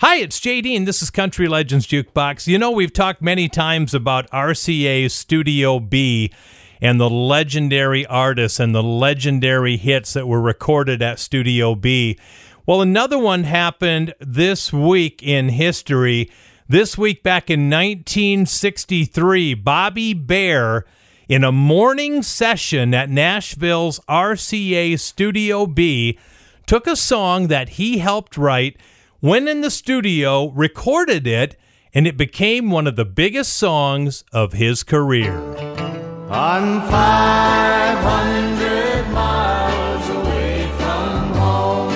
[0.00, 2.48] Hi, it's JD, and this is Country Legends Jukebox.
[2.48, 6.32] You know, we've talked many times about RCA Studio B
[6.80, 12.18] and the legendary artists and the legendary hits that were recorded at Studio B.
[12.66, 16.30] Well, another one happened this week in history.
[16.68, 20.86] This week, back in 1963, Bobby Bare,
[21.28, 26.18] in a morning session at Nashville's RCA Studio B,
[26.66, 28.78] took a song that he helped write,
[29.20, 31.56] went in the studio, recorded it,
[31.92, 35.83] and it became one of the biggest songs of his career.
[36.30, 41.92] I'm 500 miles away from home.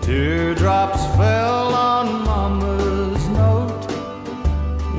[0.00, 3.84] Teardrops fell on Mama's note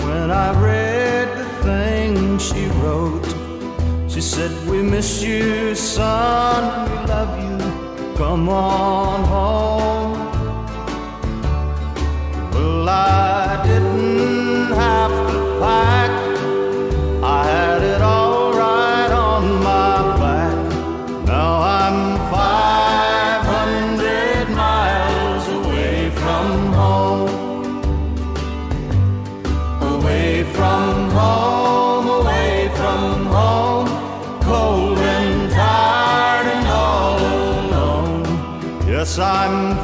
[0.04, 3.26] when I read the thing she wrote.
[4.10, 7.58] She said, We miss you, son, we love you.
[8.18, 9.89] Come on home.
[12.90, 16.12] I didn't have to pack.
[17.24, 20.58] I had it all right on my back.
[21.28, 22.00] Now I'm
[22.32, 26.48] 500 miles away from
[26.82, 27.30] home.
[29.94, 33.88] Away from home, away from home.
[34.42, 38.24] Cold and tired and all alone.
[38.88, 39.78] Yes, I'm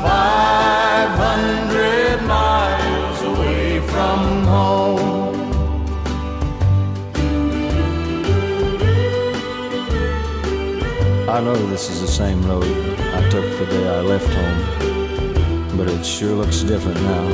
[11.46, 15.78] know this is the same road I took the day I left home.
[15.78, 17.28] but it sure looks different now.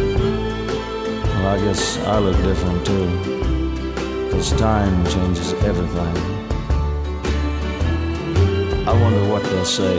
[1.35, 3.07] Well, I guess I look different too,
[4.25, 6.15] because time changes everything.
[8.85, 9.95] I wonder what they'll say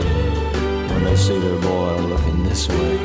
[0.89, 2.99] when they see their boy looking this way.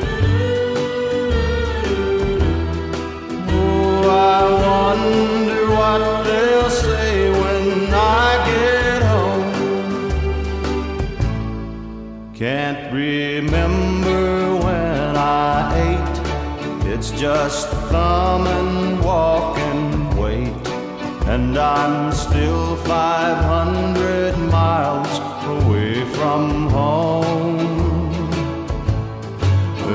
[3.49, 6.88] Oh, I wonder what they'll say
[12.69, 16.85] Can't remember when I ate.
[16.93, 20.53] It's just thumb and walk and wait.
[21.25, 25.13] And I'm still 500 miles
[25.57, 27.57] away from home.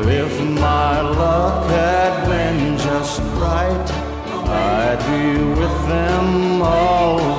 [0.09, 3.89] If my luck had been just right,
[4.49, 7.34] I'd be with them all.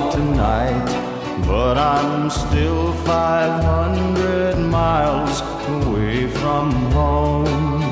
[1.66, 7.82] But I'm still 500 miles away from home.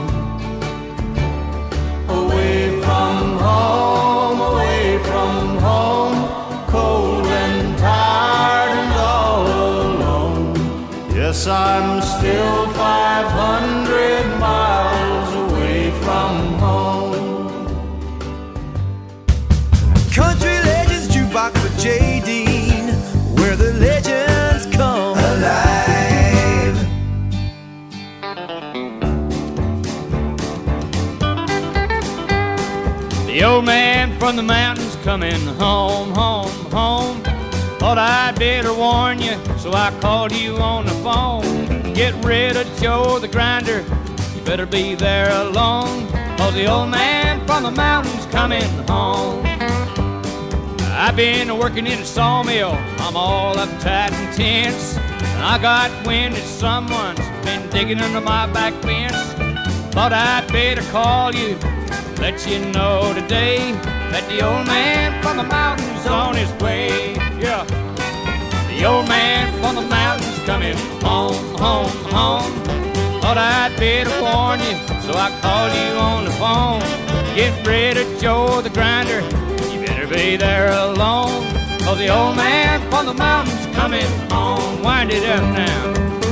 [2.08, 6.16] Away from home, away from home,
[6.68, 10.54] cold and tired and all alone.
[11.12, 17.56] Yes, I'm still 500 miles away from home.
[20.14, 22.13] Country Legends Jukebox with Jay
[33.44, 37.22] The old man from the mountains coming home, home, home.
[37.78, 41.92] Thought I'd better warn you, so I called you on the phone.
[41.92, 43.84] Get rid of Joe the grinder,
[44.34, 46.08] you better be there alone.
[46.38, 49.44] Cause the old man from the mountains coming home.
[50.96, 54.96] I've been working in a sawmill, I'm all uptight and tense.
[55.36, 59.34] I got wind that someone's been digging under my back fence.
[59.92, 61.58] Thought I'd better call you,
[62.24, 63.72] let you know today
[64.10, 67.12] that the old man from the mountains on his way.
[67.38, 67.64] Yeah.
[68.70, 72.50] The old man from the mountains coming home, home, home.
[73.20, 76.80] Thought I'd better warn you, so I called you on the phone.
[77.36, 79.20] Get rid of Joe the grinder,
[79.70, 81.44] you better be there alone.
[81.84, 84.82] Cause the old man from the mountains coming home.
[84.82, 86.23] Wind it up now.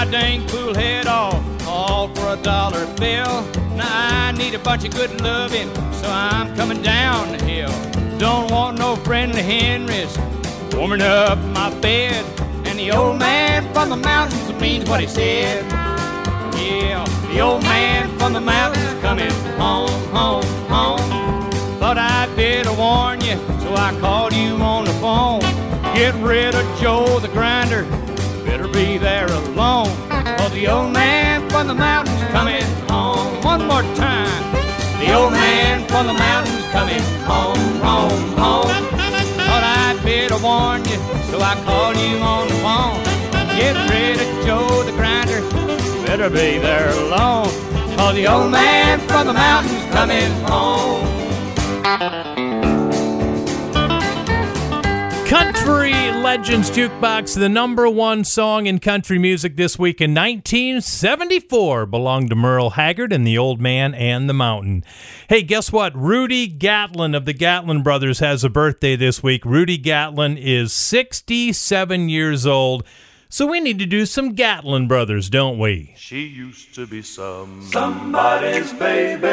[0.00, 3.44] My dang fool head off, all for a dollar bill.
[3.76, 7.70] Now I need a bunch of good loving, so I'm coming down the hill.
[8.18, 10.16] Don't want no friendly Henrys
[10.72, 12.24] warming up my bed.
[12.66, 15.70] And the old man from the mountains means what he said.
[15.70, 21.50] Yeah, the old man from the mountains coming home, home, home.
[21.78, 25.40] Thought I'd better warn you, so I called you on the phone.
[25.94, 27.84] Get rid of Joe the grinder,
[28.50, 29.86] better be there alone.
[30.08, 33.28] Cause the old man from the mountains coming home.
[33.44, 34.42] One more time.
[34.98, 38.74] The old man from the mountains coming home, home, home.
[39.46, 40.98] Thought I'd better warn you,
[41.30, 43.00] so I called you on the phone.
[43.60, 45.42] Get rid of Joe the grinder,
[46.04, 47.50] better be there alone.
[47.96, 52.39] Cause the old man from the mountains coming home.
[55.30, 62.30] Country Legends Jukebox, the number one song in country music this week in 1974, belonged
[62.30, 64.82] to Merle Haggard and the Old Man and the Mountain.
[65.28, 65.96] Hey, guess what?
[65.96, 69.44] Rudy Gatlin of the Gatlin Brothers has a birthday this week.
[69.44, 72.82] Rudy Gatlin is 67 years old.
[73.32, 75.94] So we need to do some Gatlin Brothers, don't we?
[75.96, 79.28] She used to be some Somebody's baby.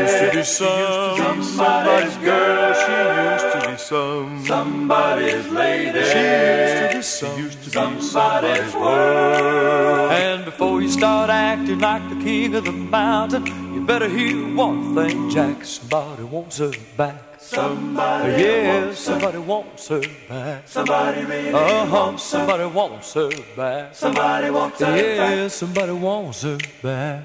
[0.00, 2.72] Used to be some somebody's girl.
[2.72, 6.04] She used to be some Somebody's lady.
[6.04, 10.12] She used to be some used to be Somebody's world.
[10.12, 14.94] And before you start acting like the king of the mountain, you better hear one
[14.94, 15.64] thing, Jack.
[15.64, 17.31] Somebody wants her back.
[17.42, 19.12] Somebody yeah, wants her.
[19.12, 20.68] somebody wants her back.
[20.68, 22.38] Somebody really uh-huh, wants her.
[22.38, 23.94] somebody wants her back.
[23.94, 25.50] Somebody wants her yeah, back.
[25.50, 27.24] somebody wants her back.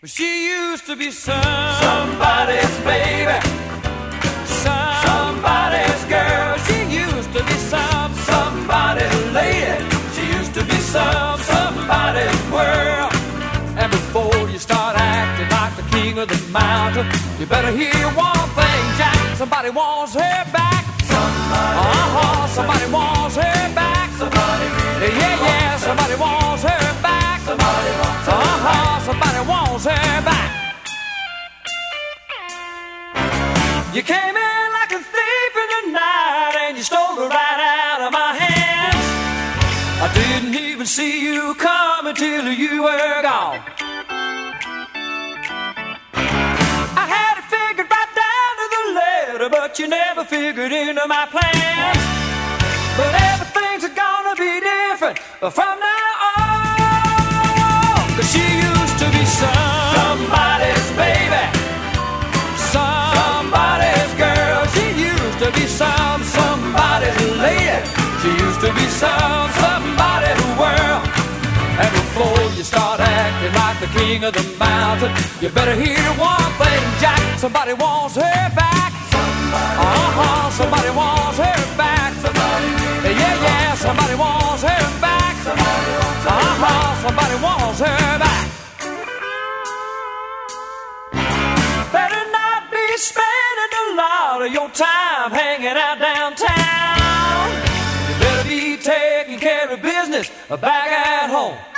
[0.00, 3.65] But she used to be some Somebody's baby.
[16.16, 17.06] king of the mountain.
[17.38, 19.36] You better hear one thing, Jack.
[19.36, 20.84] Somebody wants her back.
[21.02, 22.46] Somebody uh-huh.
[22.48, 24.10] Somebody wants her back.
[24.16, 24.66] Somebody
[25.00, 25.76] really yeah, yeah.
[25.76, 27.40] Somebody wants her back.
[27.40, 28.64] Somebody wants her uh-huh.
[28.64, 29.02] back.
[29.08, 30.50] Somebody wants her back.
[33.94, 38.00] You came in like a thief in the night and you stole her right out
[38.06, 39.04] of my hands.
[40.04, 43.85] I didn't even see you coming till you were gone.
[49.48, 51.98] But you never figured into my plans.
[52.96, 56.56] But everything's gonna be different from now on.
[58.16, 61.44] Cause she used to be somebody's baby,
[62.74, 64.66] somebody's girl.
[64.74, 67.78] She used to be some somebody's lady.
[68.22, 71.04] She used to be some somebody's world.
[71.78, 76.50] And before you start acting like the king of the mountain, you better hear one
[76.56, 77.20] thing, Jack.
[77.38, 78.85] Somebody wants her back.
[79.56, 82.12] Uh-huh, somebody wants her back.
[83.04, 85.36] Yeah, yeah, somebody wants her back.
[85.46, 88.46] Uh-huh, somebody wants her back.
[91.92, 97.48] Better not be spending a lot of your time hanging out downtown.
[98.08, 101.75] You better be taking care of business back at home.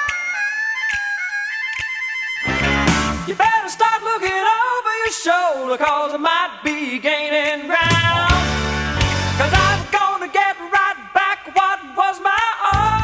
[5.24, 8.30] Shoulder, cause I might be gaining ground.
[9.38, 13.02] Cause I'm gonna get right back what was my own.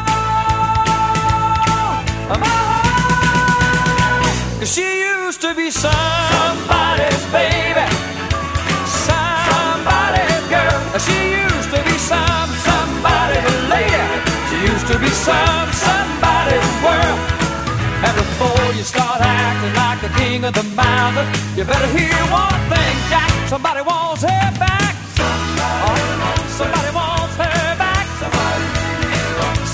[2.31, 4.59] My own.
[4.59, 7.85] Cause she used to be somebody's baby,
[9.03, 10.79] somebody's girl.
[11.05, 14.07] She used to be some somebody's lady.
[14.49, 15.69] She used to be some
[18.85, 21.25] start acting like the king of the mountain,
[21.57, 23.31] you better hear one thing, Jack.
[23.49, 24.93] Somebody wants her back.
[26.59, 28.05] Somebody wants her back.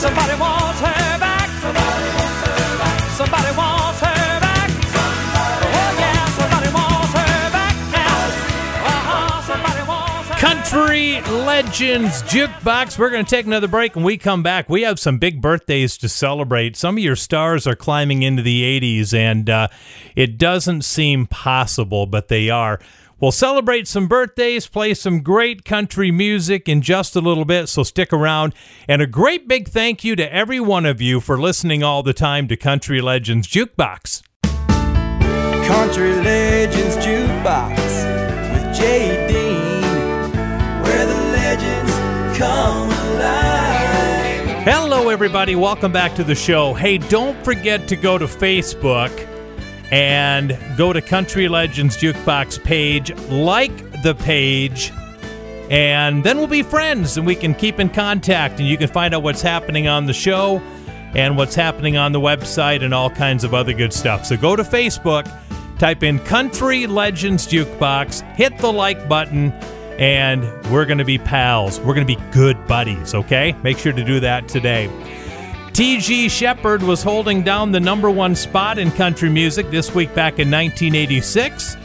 [0.01, 1.49] Somebody wants her back.
[3.19, 4.69] Somebody wants her back.
[5.77, 8.17] Oh yeah, somebody wants her back now.
[8.89, 12.23] Uh-huh, Country Legends
[12.61, 12.99] Jukebox.
[12.99, 13.95] We're going to take another break.
[13.95, 16.75] and we come back, we have some big birthdays to celebrate.
[16.75, 19.67] Some of your stars are climbing into the 80s, and uh,
[20.15, 22.79] it doesn't seem possible, but they are.
[23.19, 27.83] We'll celebrate some birthdays, play some great country music in just a little bit, so
[27.83, 28.53] stick around.
[28.87, 32.13] And a great big thank you to every one of you for listening all the
[32.13, 34.23] time to Country Legends Jukebox.
[35.67, 37.77] Country Legends Jukebox
[38.53, 39.40] with Jay
[44.63, 45.55] Hello, everybody.
[45.55, 46.73] Welcome back to the show.
[46.73, 49.11] Hey, don't forget to go to Facebook
[49.91, 54.91] and go to Country Legends Jukebox page, like the page,
[55.69, 59.13] and then we'll be friends and we can keep in contact and you can find
[59.13, 60.57] out what's happening on the show
[61.13, 64.25] and what's happening on the website and all kinds of other good stuff.
[64.25, 65.29] So go to Facebook,
[65.77, 69.53] type in Country Legends Jukebox, hit the like button,
[70.01, 71.79] and we're going to be pals.
[71.79, 73.55] We're going to be good buddies, okay?
[73.61, 74.89] Make sure to do that today.
[75.73, 76.27] T.G.
[76.27, 80.49] Sheppard was holding down the number one spot in country music this week back in
[80.49, 81.77] 1986.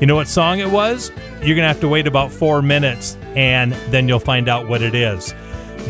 [0.00, 1.10] You know what song it was?
[1.42, 4.82] You're going to have to wait about four minutes and then you'll find out what
[4.82, 5.32] it is.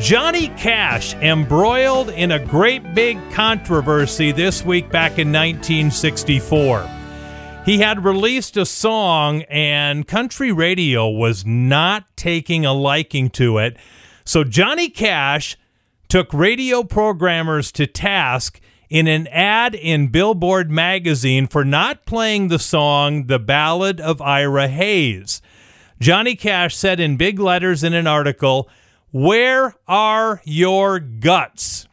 [0.01, 7.00] Johnny Cash embroiled in a great big controversy this week back in 1964.
[7.71, 13.77] He had released a song and country radio was not taking a liking to it.
[14.25, 15.57] So Johnny Cash
[16.09, 22.59] took radio programmers to task in an ad in Billboard magazine for not playing the
[22.59, 25.41] song The Ballad of Ira Hayes.
[26.01, 28.69] Johnny Cash said in big letters in an article,
[29.13, 31.87] Where are your guts?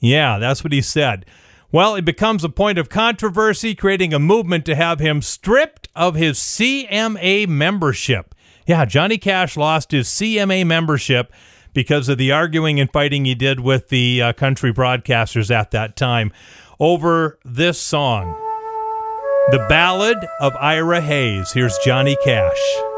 [0.00, 1.24] Yeah, that's what he said.
[1.72, 6.14] Well, it becomes a point of controversy, creating a movement to have him stripped of
[6.14, 8.34] his CMA membership.
[8.66, 11.32] Yeah, Johnny Cash lost his CMA membership
[11.72, 15.96] because of the arguing and fighting he did with the uh, country broadcasters at that
[15.96, 16.30] time
[16.78, 18.34] over this song,
[19.50, 21.52] The Ballad of Ira Hayes.
[21.52, 22.91] Here's Johnny Cash.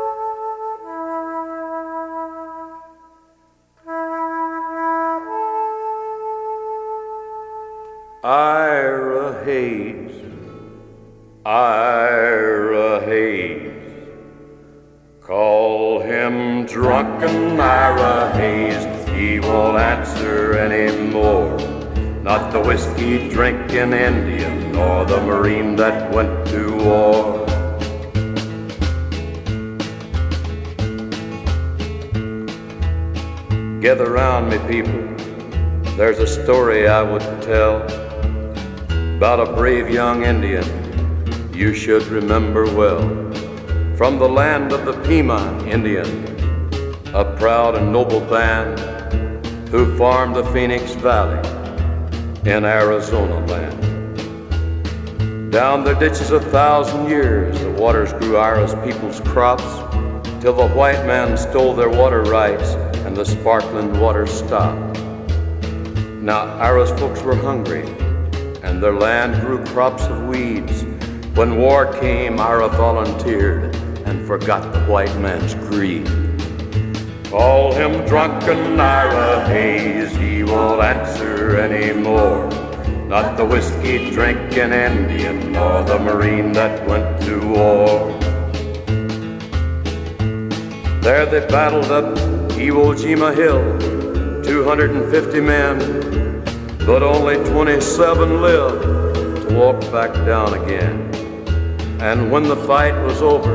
[8.24, 10.10] Ira Hayes,
[11.44, 14.08] Ira Hayes.
[15.20, 21.58] Call him drunken Ira Hayes, he won't answer anymore.
[22.22, 27.44] Not the whiskey drinking Indian, nor the Marine that went to war.
[33.82, 35.14] Gather round me, people.
[35.98, 38.03] There's a story I would tell
[39.24, 40.66] about a brave young Indian
[41.54, 43.00] you should remember well.
[43.96, 46.06] from the land of the Pima Indian,
[47.14, 48.78] a proud and noble band
[49.70, 51.40] who farmed the Phoenix Valley
[52.44, 53.80] in Arizona land.
[55.50, 59.64] Down their ditches a thousand years, the waters grew Ira's people's crops,
[60.42, 62.74] till the white man stole their water rights
[63.06, 65.00] and the sparkling water stopped.
[66.20, 68.03] Now Ira's folks were hungry,
[68.74, 70.82] and their land grew crops of weeds.
[71.36, 73.72] When war came, Ira volunteered
[74.04, 76.08] and forgot the white man's greed.
[77.30, 82.48] Call him drunken Ira Hayes, he won't answer anymore.
[83.06, 88.10] Not the whiskey drinking Indian, nor the Marine that went to war.
[91.00, 92.18] There they battled up
[92.58, 93.62] Iwo Jima Hill,
[94.42, 96.23] 250 men,
[96.86, 98.82] but only 27 lived
[99.48, 101.10] to walk back down again.
[102.00, 103.54] And when the fight was over,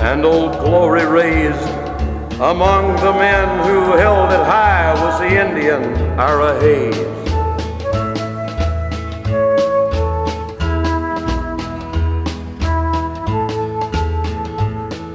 [0.00, 1.68] and old glory raised,
[2.40, 5.82] among the men who held it high was the Indian
[6.18, 6.96] Ira Hayes.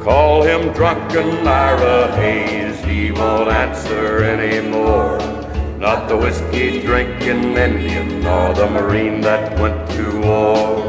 [0.03, 5.22] Call him drunken Ira Hayes, he won't answer anymore.
[5.83, 10.87] Not the whiskey drinking Indian, nor the Marine that went to war.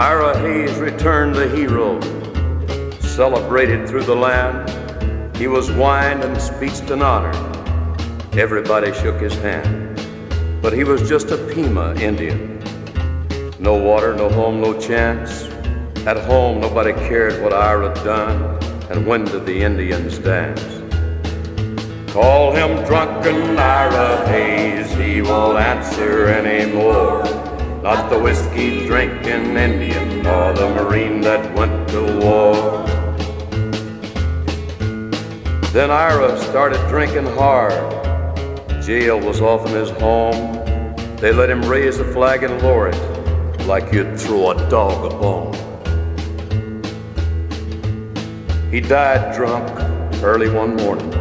[0.00, 2.00] Ira Hayes returned the hero,
[3.00, 5.36] celebrated through the land.
[5.36, 7.36] He was wined and speeched and honored.
[8.38, 10.00] Everybody shook his hand.
[10.62, 12.64] But he was just a Pima Indian.
[13.58, 15.42] No water, no home, no chance.
[16.06, 20.62] At home, nobody cared what Ira done, and when did the Indians dance?
[22.12, 27.24] Call him drunken Ira Hayes, he won't answer anymore.
[27.82, 32.54] Not the whiskey drinking Indian, nor the Marine that went to war.
[35.72, 37.72] Then Ira started drinking hard.
[38.82, 40.64] Jail was often his home.
[41.16, 45.16] They let him raise the flag and lower it like you'd throw a dog a
[45.16, 45.65] bone.
[48.70, 49.70] He died drunk
[50.24, 51.14] early one morning.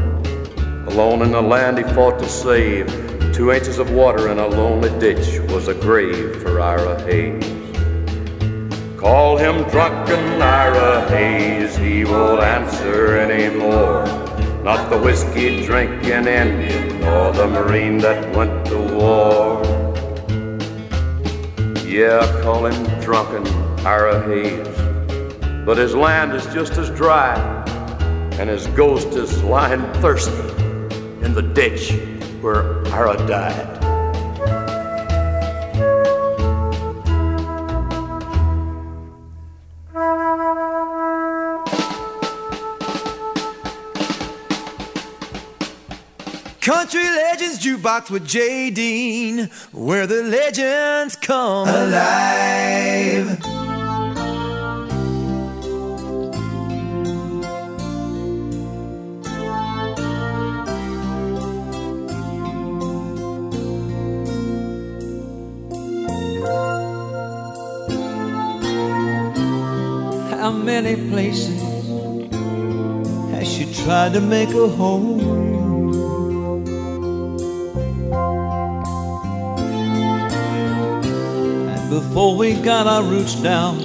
[0.88, 2.88] Alone in the land he fought to save,
[3.34, 7.43] two inches of water in a lonely ditch was a grave for Ira Hayes.
[8.97, 14.05] Call him drunken Ira Hayes, he won't answer anymore.
[14.63, 19.61] Not the whiskey drinking Indian, nor the Marine that went to war.
[21.85, 23.45] Yeah, call him drunken
[23.85, 24.85] Ira Hayes.
[25.65, 27.35] But his land is just as dry,
[28.39, 30.31] and his ghost is lying thirsty
[31.25, 31.91] in the ditch
[32.39, 33.81] where Ira died.
[46.61, 53.44] Country Legends Jukebox with Jay Dean, where the legends come alive.
[74.06, 75.19] Tried to make a home?
[81.69, 83.80] And before we got our roots down,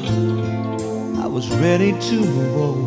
[1.19, 2.17] I was ready to
[2.55, 2.87] roll.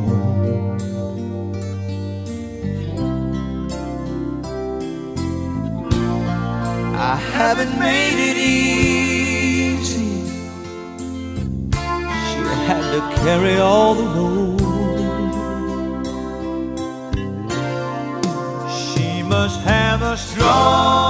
[6.96, 10.14] I haven't made it easy.
[12.30, 14.63] She had to carry all the load.
[19.44, 21.03] Must have a strong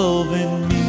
[0.00, 0.84] loving me.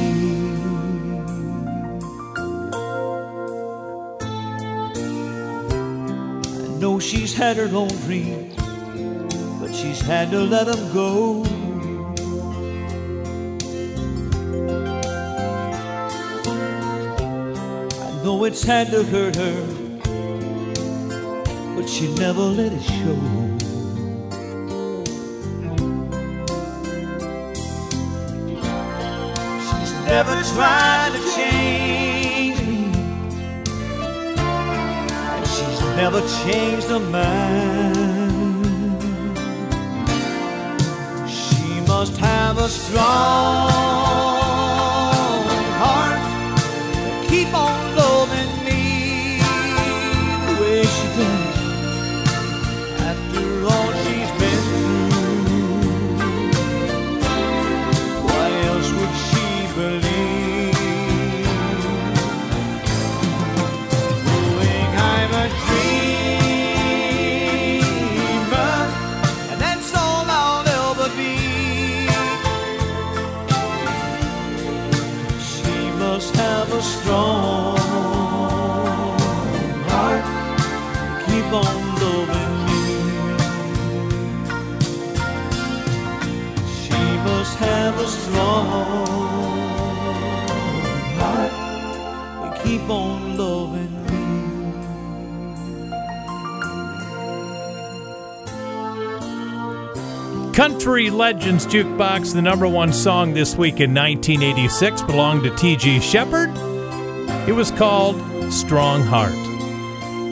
[6.63, 8.51] I know she's had her own dreams
[9.59, 11.43] but she's had to let them go.
[18.07, 19.61] I know it's had to hurt her,
[21.75, 23.50] but she never let it show.
[30.11, 32.83] Never tried to change me,
[35.35, 37.41] and she's never changed her mind.
[41.29, 44.40] She must have a strong
[100.81, 105.99] Country Legends Jukebox, the number one song this week in 1986, belonged to T.G.
[105.99, 106.49] Sheppard.
[107.47, 108.15] It was called
[108.51, 109.35] Strong Heart.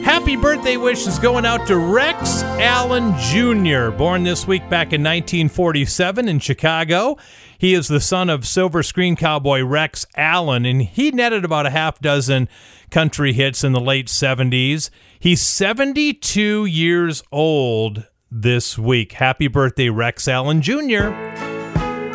[0.02, 6.26] Happy birthday wishes going out to Rex Allen Jr., born this week back in 1947
[6.26, 7.16] in Chicago.
[7.56, 11.70] He is the son of silver screen cowboy Rex Allen, and he netted about a
[11.70, 12.48] half dozen
[12.90, 14.90] country hits in the late 70s.
[15.20, 19.12] He's 72 years old this week.
[19.12, 21.10] Happy birthday, Rex Allen Jr.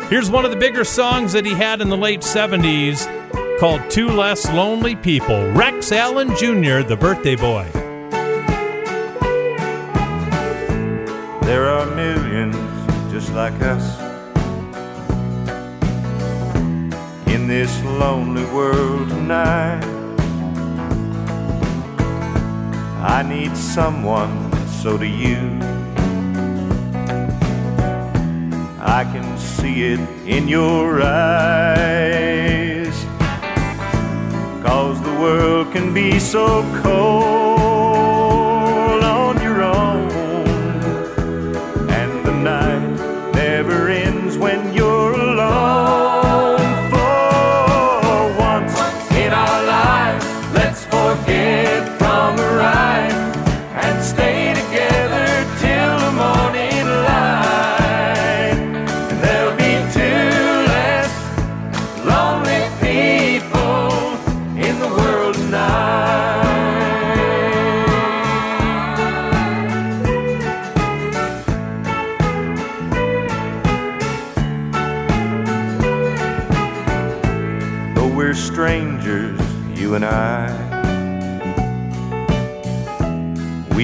[0.08, 3.06] Here's one of the bigger songs that he had in the late 70s
[3.58, 5.50] called Two Less Lonely People.
[5.52, 7.68] Rex Allen Jr., the birthday boy.
[11.42, 12.56] There are millions
[13.12, 14.00] just like us
[17.28, 19.84] in this lonely world tonight.
[23.02, 25.85] I need someone, so do you.
[28.88, 32.94] I can see it in your eyes.
[34.64, 37.55] Cause the world can be so cold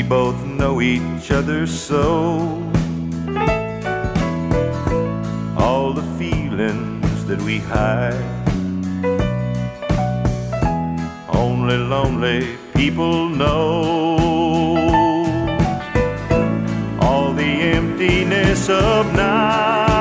[0.02, 2.38] we both know each other so.
[5.56, 8.14] All the feelings that we hide,
[11.28, 14.16] only lonely people know.
[17.00, 19.91] All the emptiness of night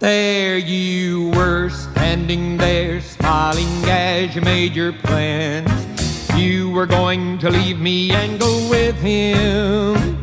[0.01, 5.71] there you were, standing there, smiling as you made your plans.
[6.35, 10.19] You were going to leave me and go with him.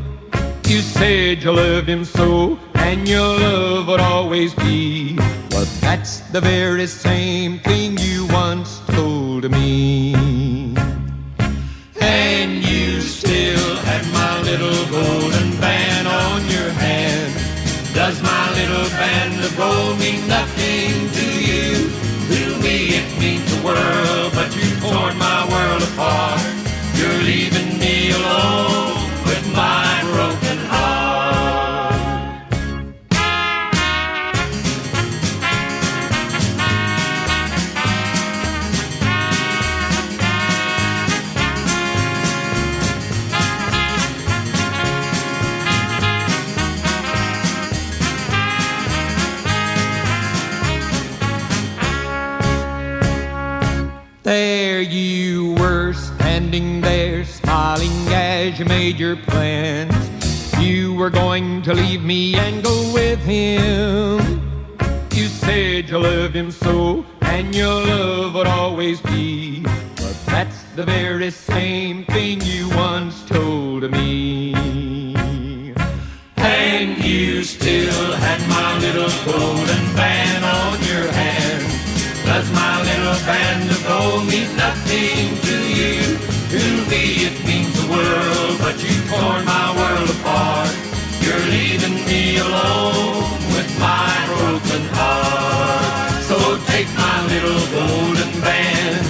[0.66, 5.14] You said you loved him so, and your love would always be
[5.52, 10.16] what That's the very same thing you once told me.
[12.00, 17.34] And you still have my little golden band on your hand.
[17.94, 21.68] Does my little band of gold mean nothing to you?
[22.36, 24.07] To me it means the world,
[61.08, 64.20] were going to leave me and go with him.
[65.14, 69.62] You said you loved him so, and your love would always be.
[69.96, 74.54] But that's the very same thing you once told me.
[76.36, 81.64] And you still had my little golden band on your hand.
[82.26, 86.18] Does my little band of gold mean nothing to you?
[86.52, 90.87] To me it means the world, but you've torn my world apart.
[92.46, 96.24] Alone with my broken heart.
[96.30, 96.38] So
[96.72, 99.06] take my little golden band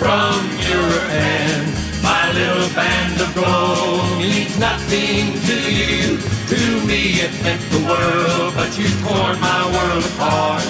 [0.00, 1.66] from your hand.
[2.02, 6.18] My little band of gold means nothing to you.
[6.52, 10.64] To me it meant the world, but you torn my world apart.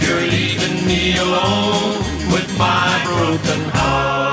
[0.00, 1.98] You're leaving me alone
[2.32, 4.25] with my broken heart.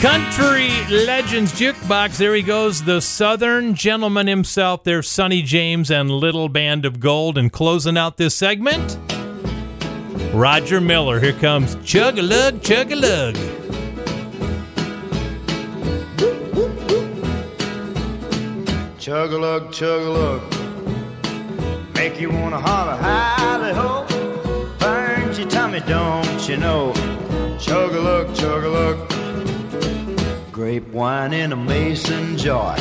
[0.00, 2.16] Country Legends Jukebox.
[2.16, 4.82] There he goes, the Southern gentleman himself.
[4.82, 7.36] There's Sonny James and Little Band of Gold.
[7.36, 8.96] And closing out this segment,
[10.32, 11.20] Roger Miller.
[11.20, 13.36] Here comes Chug a Lug, Chug a Lug.
[18.98, 21.94] Chug a lug, chug a lug.
[21.94, 24.06] Make you wanna holler, howdy ho.
[24.78, 26.94] Burns your tummy, don't you know?
[27.60, 29.10] Chug a lug, chug a lug.
[30.60, 32.78] Grape wine in a mason jar.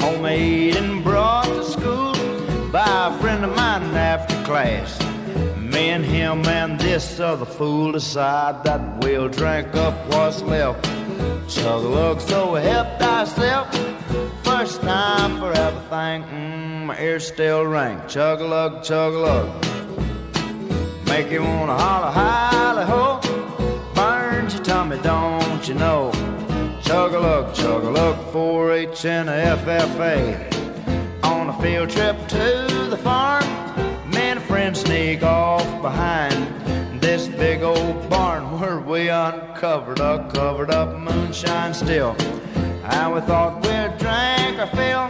[0.00, 2.14] Homemade and brought to school
[2.72, 4.98] by a friend of mine after class.
[5.58, 10.86] Me and him and this other fool decide that we'll drink up what's left.
[11.50, 13.68] Chug a lug, so help thyself.
[14.42, 16.22] First time for everything.
[16.22, 18.00] Mm, my ears still ring.
[18.08, 19.64] Chug a lug, chug a lug.
[21.08, 23.92] Make you wanna holler, holler, ho.
[23.94, 26.31] Burns your tummy, don't you know?
[26.92, 31.24] Chug a lug, chug a lug, 4 H and FFA.
[31.24, 33.46] On a field trip to the farm,
[34.10, 36.36] me and a friend sneak off behind
[37.00, 42.14] this big old barn where we uncovered a covered up moonshine still.
[42.84, 45.08] And we thought we'd drink our fill,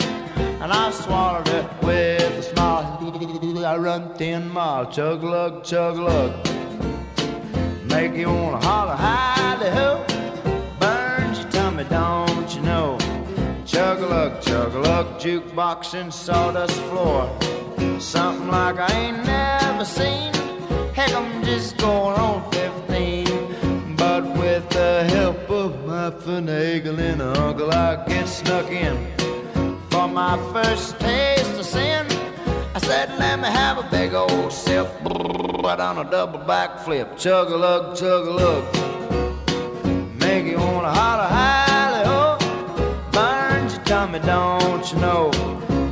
[0.62, 3.66] and I swallowed it with a smile.
[3.66, 6.46] I run ten miles, chug a lug, chug a lug.
[7.86, 10.11] Make you wanna holler, howdy ho.
[13.92, 17.28] Chug a lug, chug a lug, jukebox and sawdust floor.
[18.00, 20.32] Something like I ain't never seen.
[20.94, 23.94] Heck, I'm just going on 15.
[23.96, 28.96] But with the help of my finagling uncle, I get snuck in.
[29.90, 32.06] For my first taste of sin,
[32.74, 34.88] I said, let me have a big old sip.
[35.04, 37.18] Right on a double backflip.
[37.18, 38.64] Chug a lug, chug a lug.
[40.18, 41.61] Make you wanna holler, ho.
[44.02, 45.30] Your don't you know?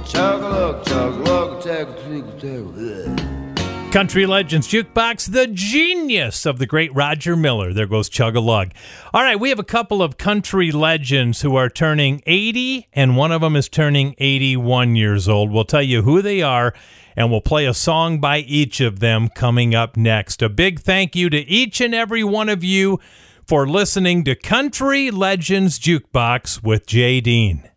[0.05, 3.91] Chug a lug, chug a take a take a.
[3.93, 7.73] Country Legends Jukebox, the genius of the great Roger Miller.
[7.73, 8.73] There goes Chug a Lug.
[9.15, 13.31] All right, we have a couple of country legends who are turning 80, and one
[13.31, 15.53] of them is turning 81 years old.
[15.53, 16.75] We'll tell you who they are,
[17.15, 20.43] and we'll play a song by each of them coming up next.
[20.43, 22.99] A big thank you to each and every one of you
[23.47, 27.71] for listening to Country Legends Jukebox with Jay Dean.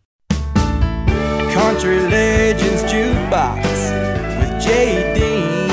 [1.54, 3.62] Country Legends Jukebox
[4.40, 5.68] with Jay Dean,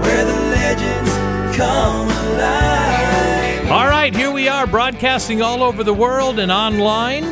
[0.00, 3.68] where the legends come alive.
[3.72, 7.24] All right, here we are broadcasting all over the world and online.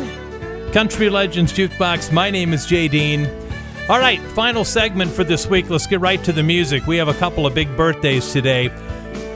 [0.72, 2.12] Country Legends Jukebox.
[2.12, 3.30] My name is Jay Dean.
[3.88, 5.70] All right, final segment for this week.
[5.70, 6.88] Let's get right to the music.
[6.88, 8.68] We have a couple of big birthdays today.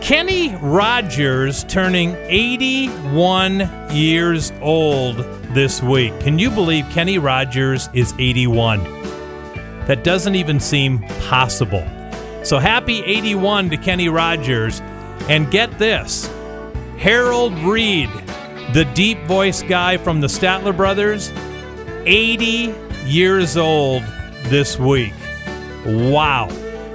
[0.00, 5.16] Kenny Rogers turning 81 years old
[5.54, 6.18] this week.
[6.20, 8.98] Can you believe Kenny Rogers is 81?
[9.88, 10.98] that doesn't even seem
[11.28, 11.82] possible.
[12.44, 14.80] So happy 81 to Kenny Rogers.
[15.28, 16.30] And get this
[16.98, 18.10] Harold Reid,
[18.74, 21.32] the deep voice guy from the Statler Brothers,
[22.06, 22.74] 80
[23.06, 24.02] years old
[24.44, 25.14] this week.
[25.86, 26.48] Wow.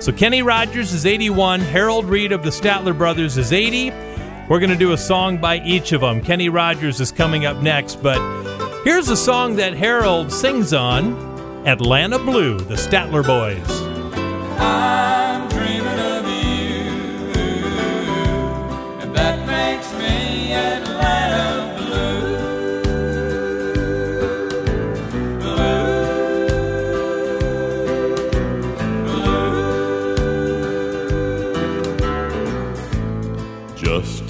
[0.04, 3.90] So Kenny Rogers is 81, Harold Reid of the Statler Brothers is 80.
[4.50, 6.22] We're going to do a song by each of them.
[6.22, 8.20] Kenny Rogers is coming up next, but
[8.84, 11.14] here's a song that Harold sings on
[11.66, 13.66] Atlanta Blue, the Statler Boys.
[14.60, 15.23] I'm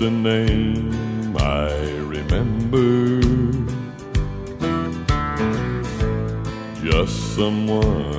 [0.04, 1.72] a name I
[2.02, 3.22] remember.
[6.84, 8.13] Just someone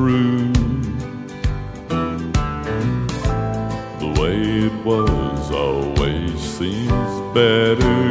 [0.00, 0.50] true.
[3.98, 4.36] The way
[4.66, 8.09] it was always seems better.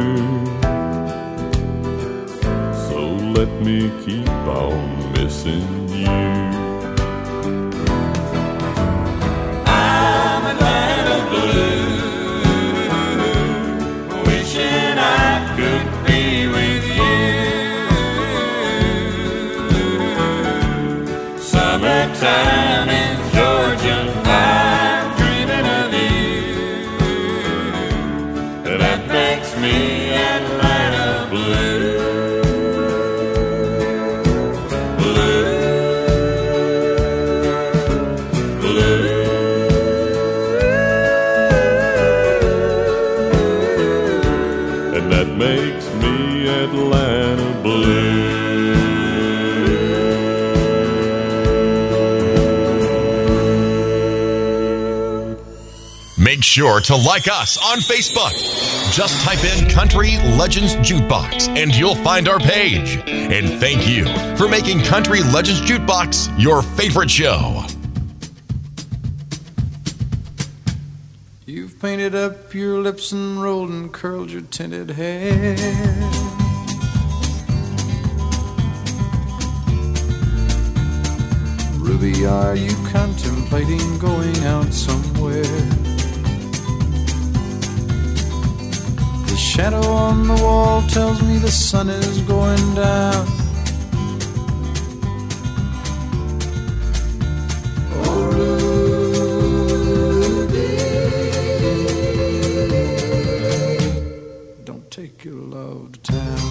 [56.50, 58.32] Sure to like us on Facebook.
[58.92, 62.96] Just type in Country Legends Jukebox and you'll find our page.
[63.06, 64.04] And thank you
[64.36, 67.64] for making Country Legends Jukebox your favorite show.
[71.46, 75.56] You've painted up your lips and rolled and curled your tinted hair.
[81.78, 85.19] Ruby, are you contemplating going out somewhere?
[89.60, 93.26] Shadow on the wall tells me the sun is going down.
[98.02, 98.64] Oh, Ruby,
[104.64, 106.50] don't take your love to town.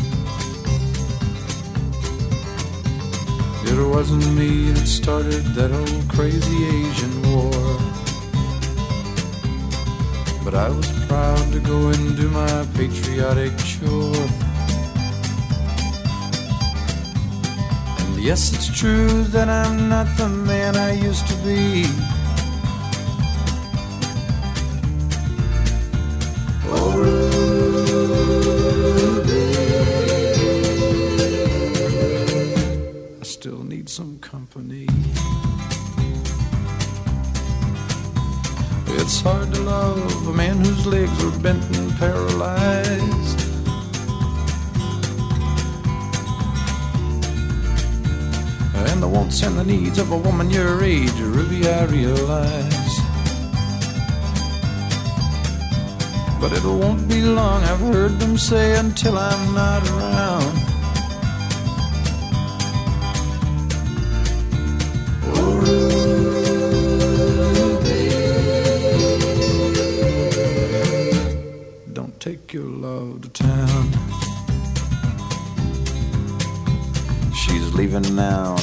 [3.65, 7.68] It wasn't me that started that old crazy Asian war.
[10.59, 14.27] I was proud to go and do my patriotic chore.
[18.01, 21.85] And yes, it's true that I'm not the man I used to be.
[49.69, 52.93] Needs of a woman your age, Ruby, I realize.
[56.41, 60.28] But it won't be long, I've heard them say, until I'm not around.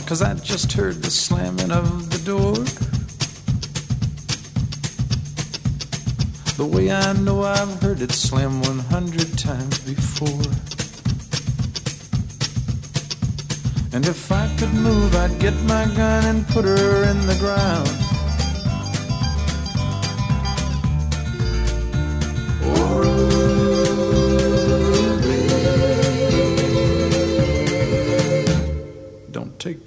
[0.07, 2.55] Cause I just heard the slamming of the door.
[6.57, 10.47] The way I know I've heard it slam 100 times before.
[13.93, 18.06] And if I could move, I'd get my gun and put her in the ground.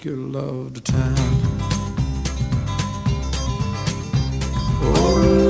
[0.10, 1.16] Your love to town.
[4.82, 5.44] Oh,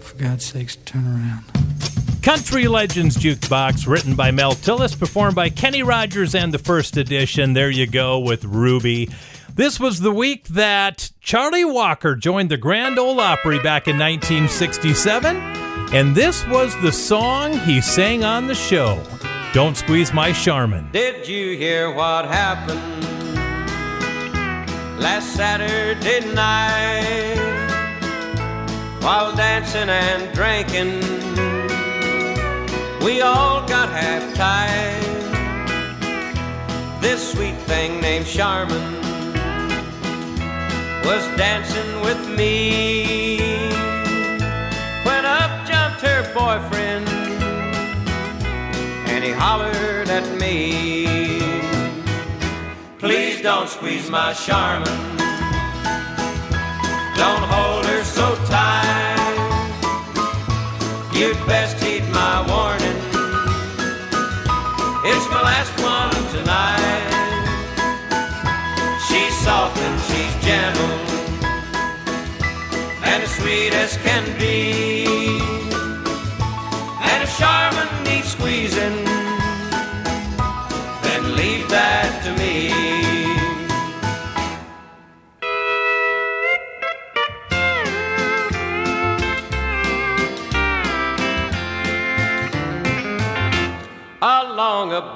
[0.00, 1.44] for God's sakes, turn around.
[2.22, 7.52] Country Legends Jukebox, written by Mel Tillis, performed by Kenny Rogers and the first edition.
[7.52, 9.10] There you go with Ruby.
[9.54, 15.55] This was the week that Charlie Walker joined the Grand Ole Opry back in 1967,
[15.92, 19.00] and this was the song he sang on the show.
[19.52, 20.90] Don't squeeze my Sharmon.
[20.92, 22.80] Did you hear what happened
[25.00, 27.38] last Saturday night
[29.00, 31.00] while dancing and drinking?
[33.04, 35.04] We all got half tied.
[37.00, 38.96] This sweet thing named Sharmon
[41.04, 43.45] was dancing with me
[46.00, 47.08] her boyfriend
[49.08, 51.38] and he hollered at me.
[52.98, 54.86] Please don't squeeze my Sharmon.
[57.16, 59.36] Don't hold her so tight.
[61.14, 63.00] You'd best heed my warning.
[65.10, 67.12] It's my last one tonight.
[69.06, 71.16] She's soft and she's gentle
[73.06, 74.55] and as sweet as can be.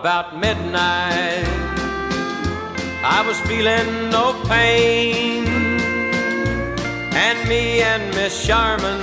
[0.01, 1.45] About midnight,
[3.05, 5.47] I was feeling no pain,
[7.13, 8.99] and me and Miss Sharmon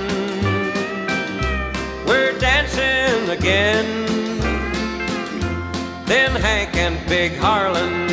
[2.07, 3.85] we're dancing again.
[6.07, 8.07] Then Hank and Big Harlan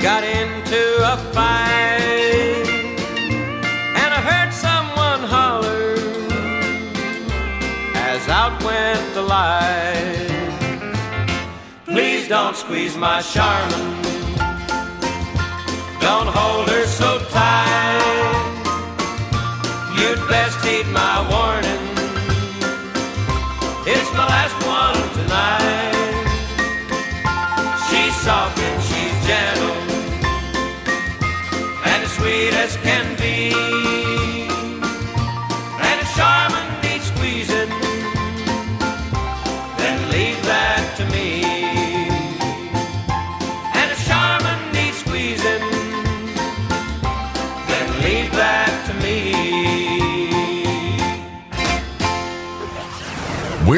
[0.00, 2.66] got into a fight,
[4.02, 5.94] and I heard someone holler
[7.94, 10.19] as out went the light.
[12.30, 14.02] Don't squeeze my Sharmon.
[16.00, 18.46] Don't hold her so tight.
[19.98, 21.82] You'd best heed my warning.
[23.84, 24.49] It's my last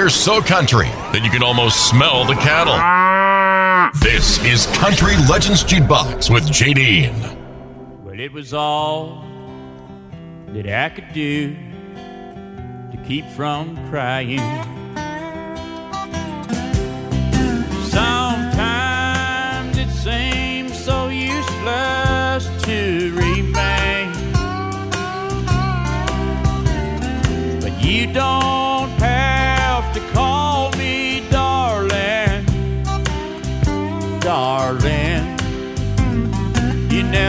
[0.09, 2.75] So country that you can almost smell the cattle.
[4.01, 7.11] This is Country Legends Jukebox with JD.
[8.03, 9.25] Well, it was all
[10.49, 14.41] that I could do to keep from crying.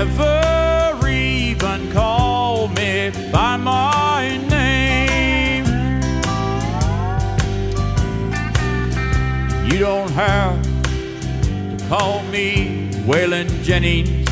[0.05, 5.65] Never even call me by my name.
[9.65, 10.61] You don't have
[11.77, 14.22] to call me Waylon Jennings.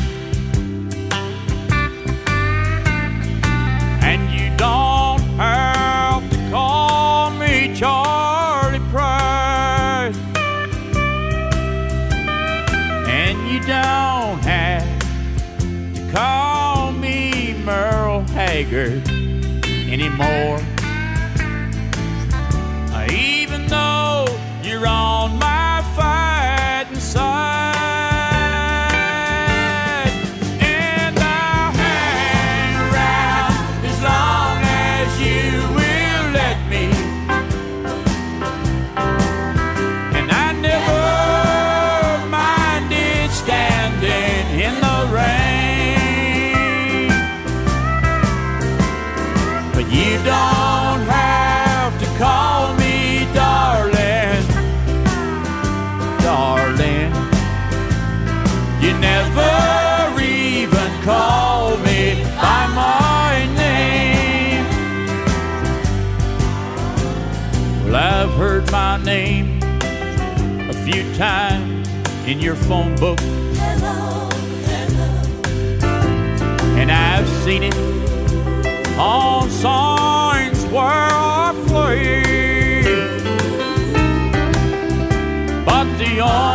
[19.92, 20.58] Anymore.
[22.94, 24.24] Uh, even though
[24.62, 25.11] you're on
[69.12, 69.60] name
[70.70, 71.86] a few times
[72.26, 73.20] in your phone book.
[73.20, 74.30] Hello,
[74.70, 75.10] hello.
[76.80, 77.76] And I've seen it
[78.98, 81.08] on signs where
[81.44, 82.22] I play.
[85.66, 86.51] But the only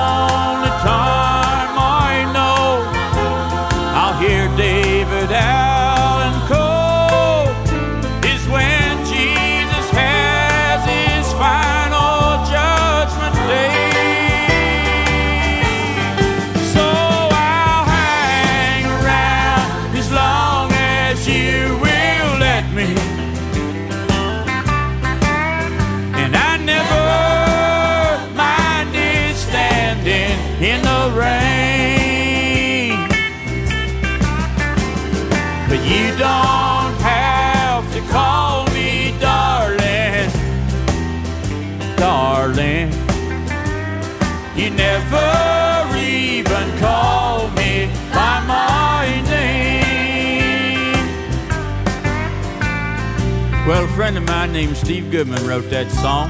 [54.48, 56.30] mine named Steve Goodman wrote that song,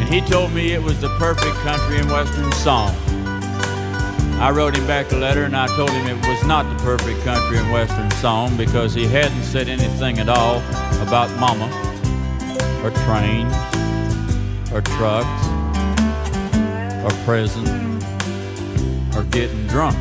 [0.00, 2.94] and he told me it was the perfect country and western song.
[4.38, 7.22] I wrote him back a letter and I told him it was not the perfect
[7.22, 10.58] country and western song because he hadn't said anything at all
[11.00, 11.68] about mama,
[12.84, 13.54] or trains,
[14.72, 15.46] or trucks,
[17.02, 17.66] or prison,
[19.16, 19.96] or getting drunk.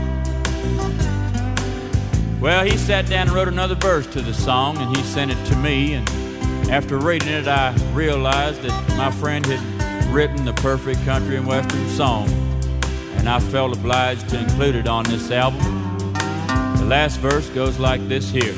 [2.41, 5.45] Well, he sat down and wrote another verse to the song and he sent it
[5.45, 5.93] to me.
[5.93, 6.14] And
[6.69, 11.87] after reading it, I realized that my friend had written the perfect country and western
[11.89, 12.27] song.
[13.17, 15.61] And I felt obliged to include it on this album.
[16.77, 18.53] The last verse goes like this here.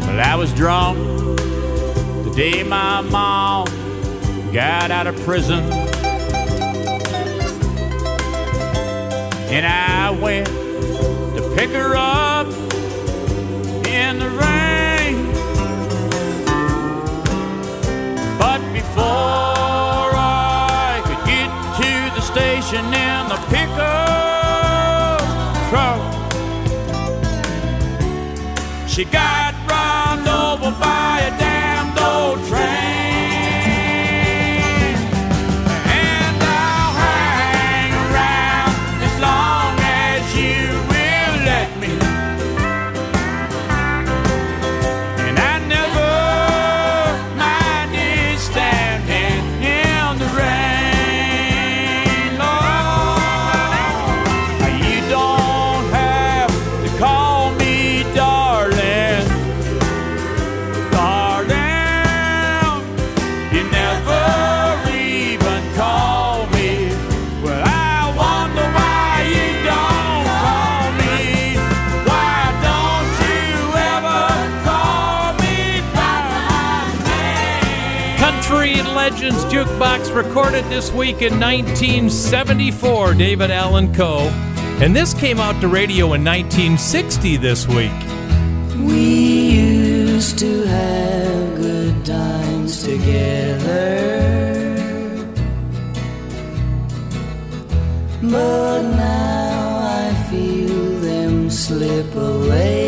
[0.00, 0.98] Well, I was drunk
[2.24, 3.66] the day my mom
[4.52, 5.64] got out of prison.
[9.50, 12.31] And I went to pick her up
[18.82, 21.50] before I could get
[21.80, 25.20] to the station in the pickup
[25.70, 26.02] truck,
[28.88, 29.31] she got
[80.14, 84.28] recorded this week in 1974, David Allan Coe.
[84.82, 87.92] And this came out to radio in 1960 this week.
[88.76, 94.02] We used to have good times together.
[98.22, 102.81] But now I feel them slip away.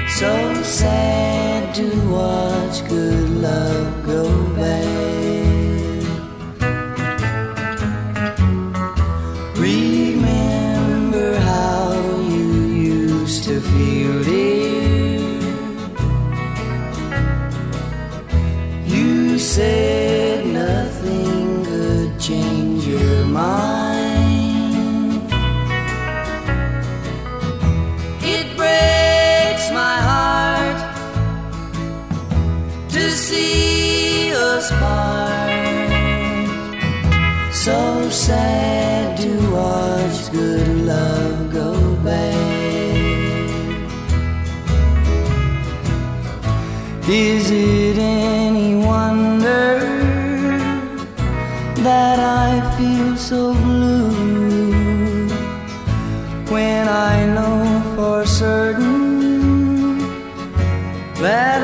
[0.08, 0.32] So
[0.62, 1.86] sad to
[2.16, 4.22] watch good love go
[4.56, 5.00] bad.
[9.56, 11.92] Remember how
[12.34, 12.48] you
[12.96, 14.60] used to feel it.
[18.86, 19.89] You said
[38.30, 41.68] sad to watch good love go
[42.06, 42.38] bad.
[47.08, 49.70] Is it any wonder
[51.88, 54.10] that I feel so blue
[56.54, 57.58] when I know
[57.94, 59.98] for certain
[61.24, 61.59] that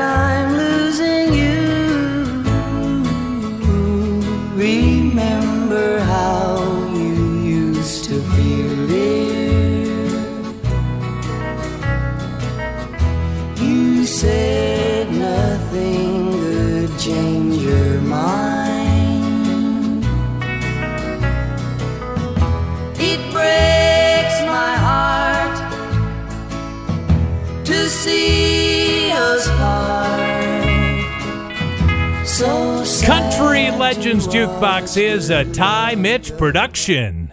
[33.87, 37.26] Legends Jukebox is a Ty Mitch production.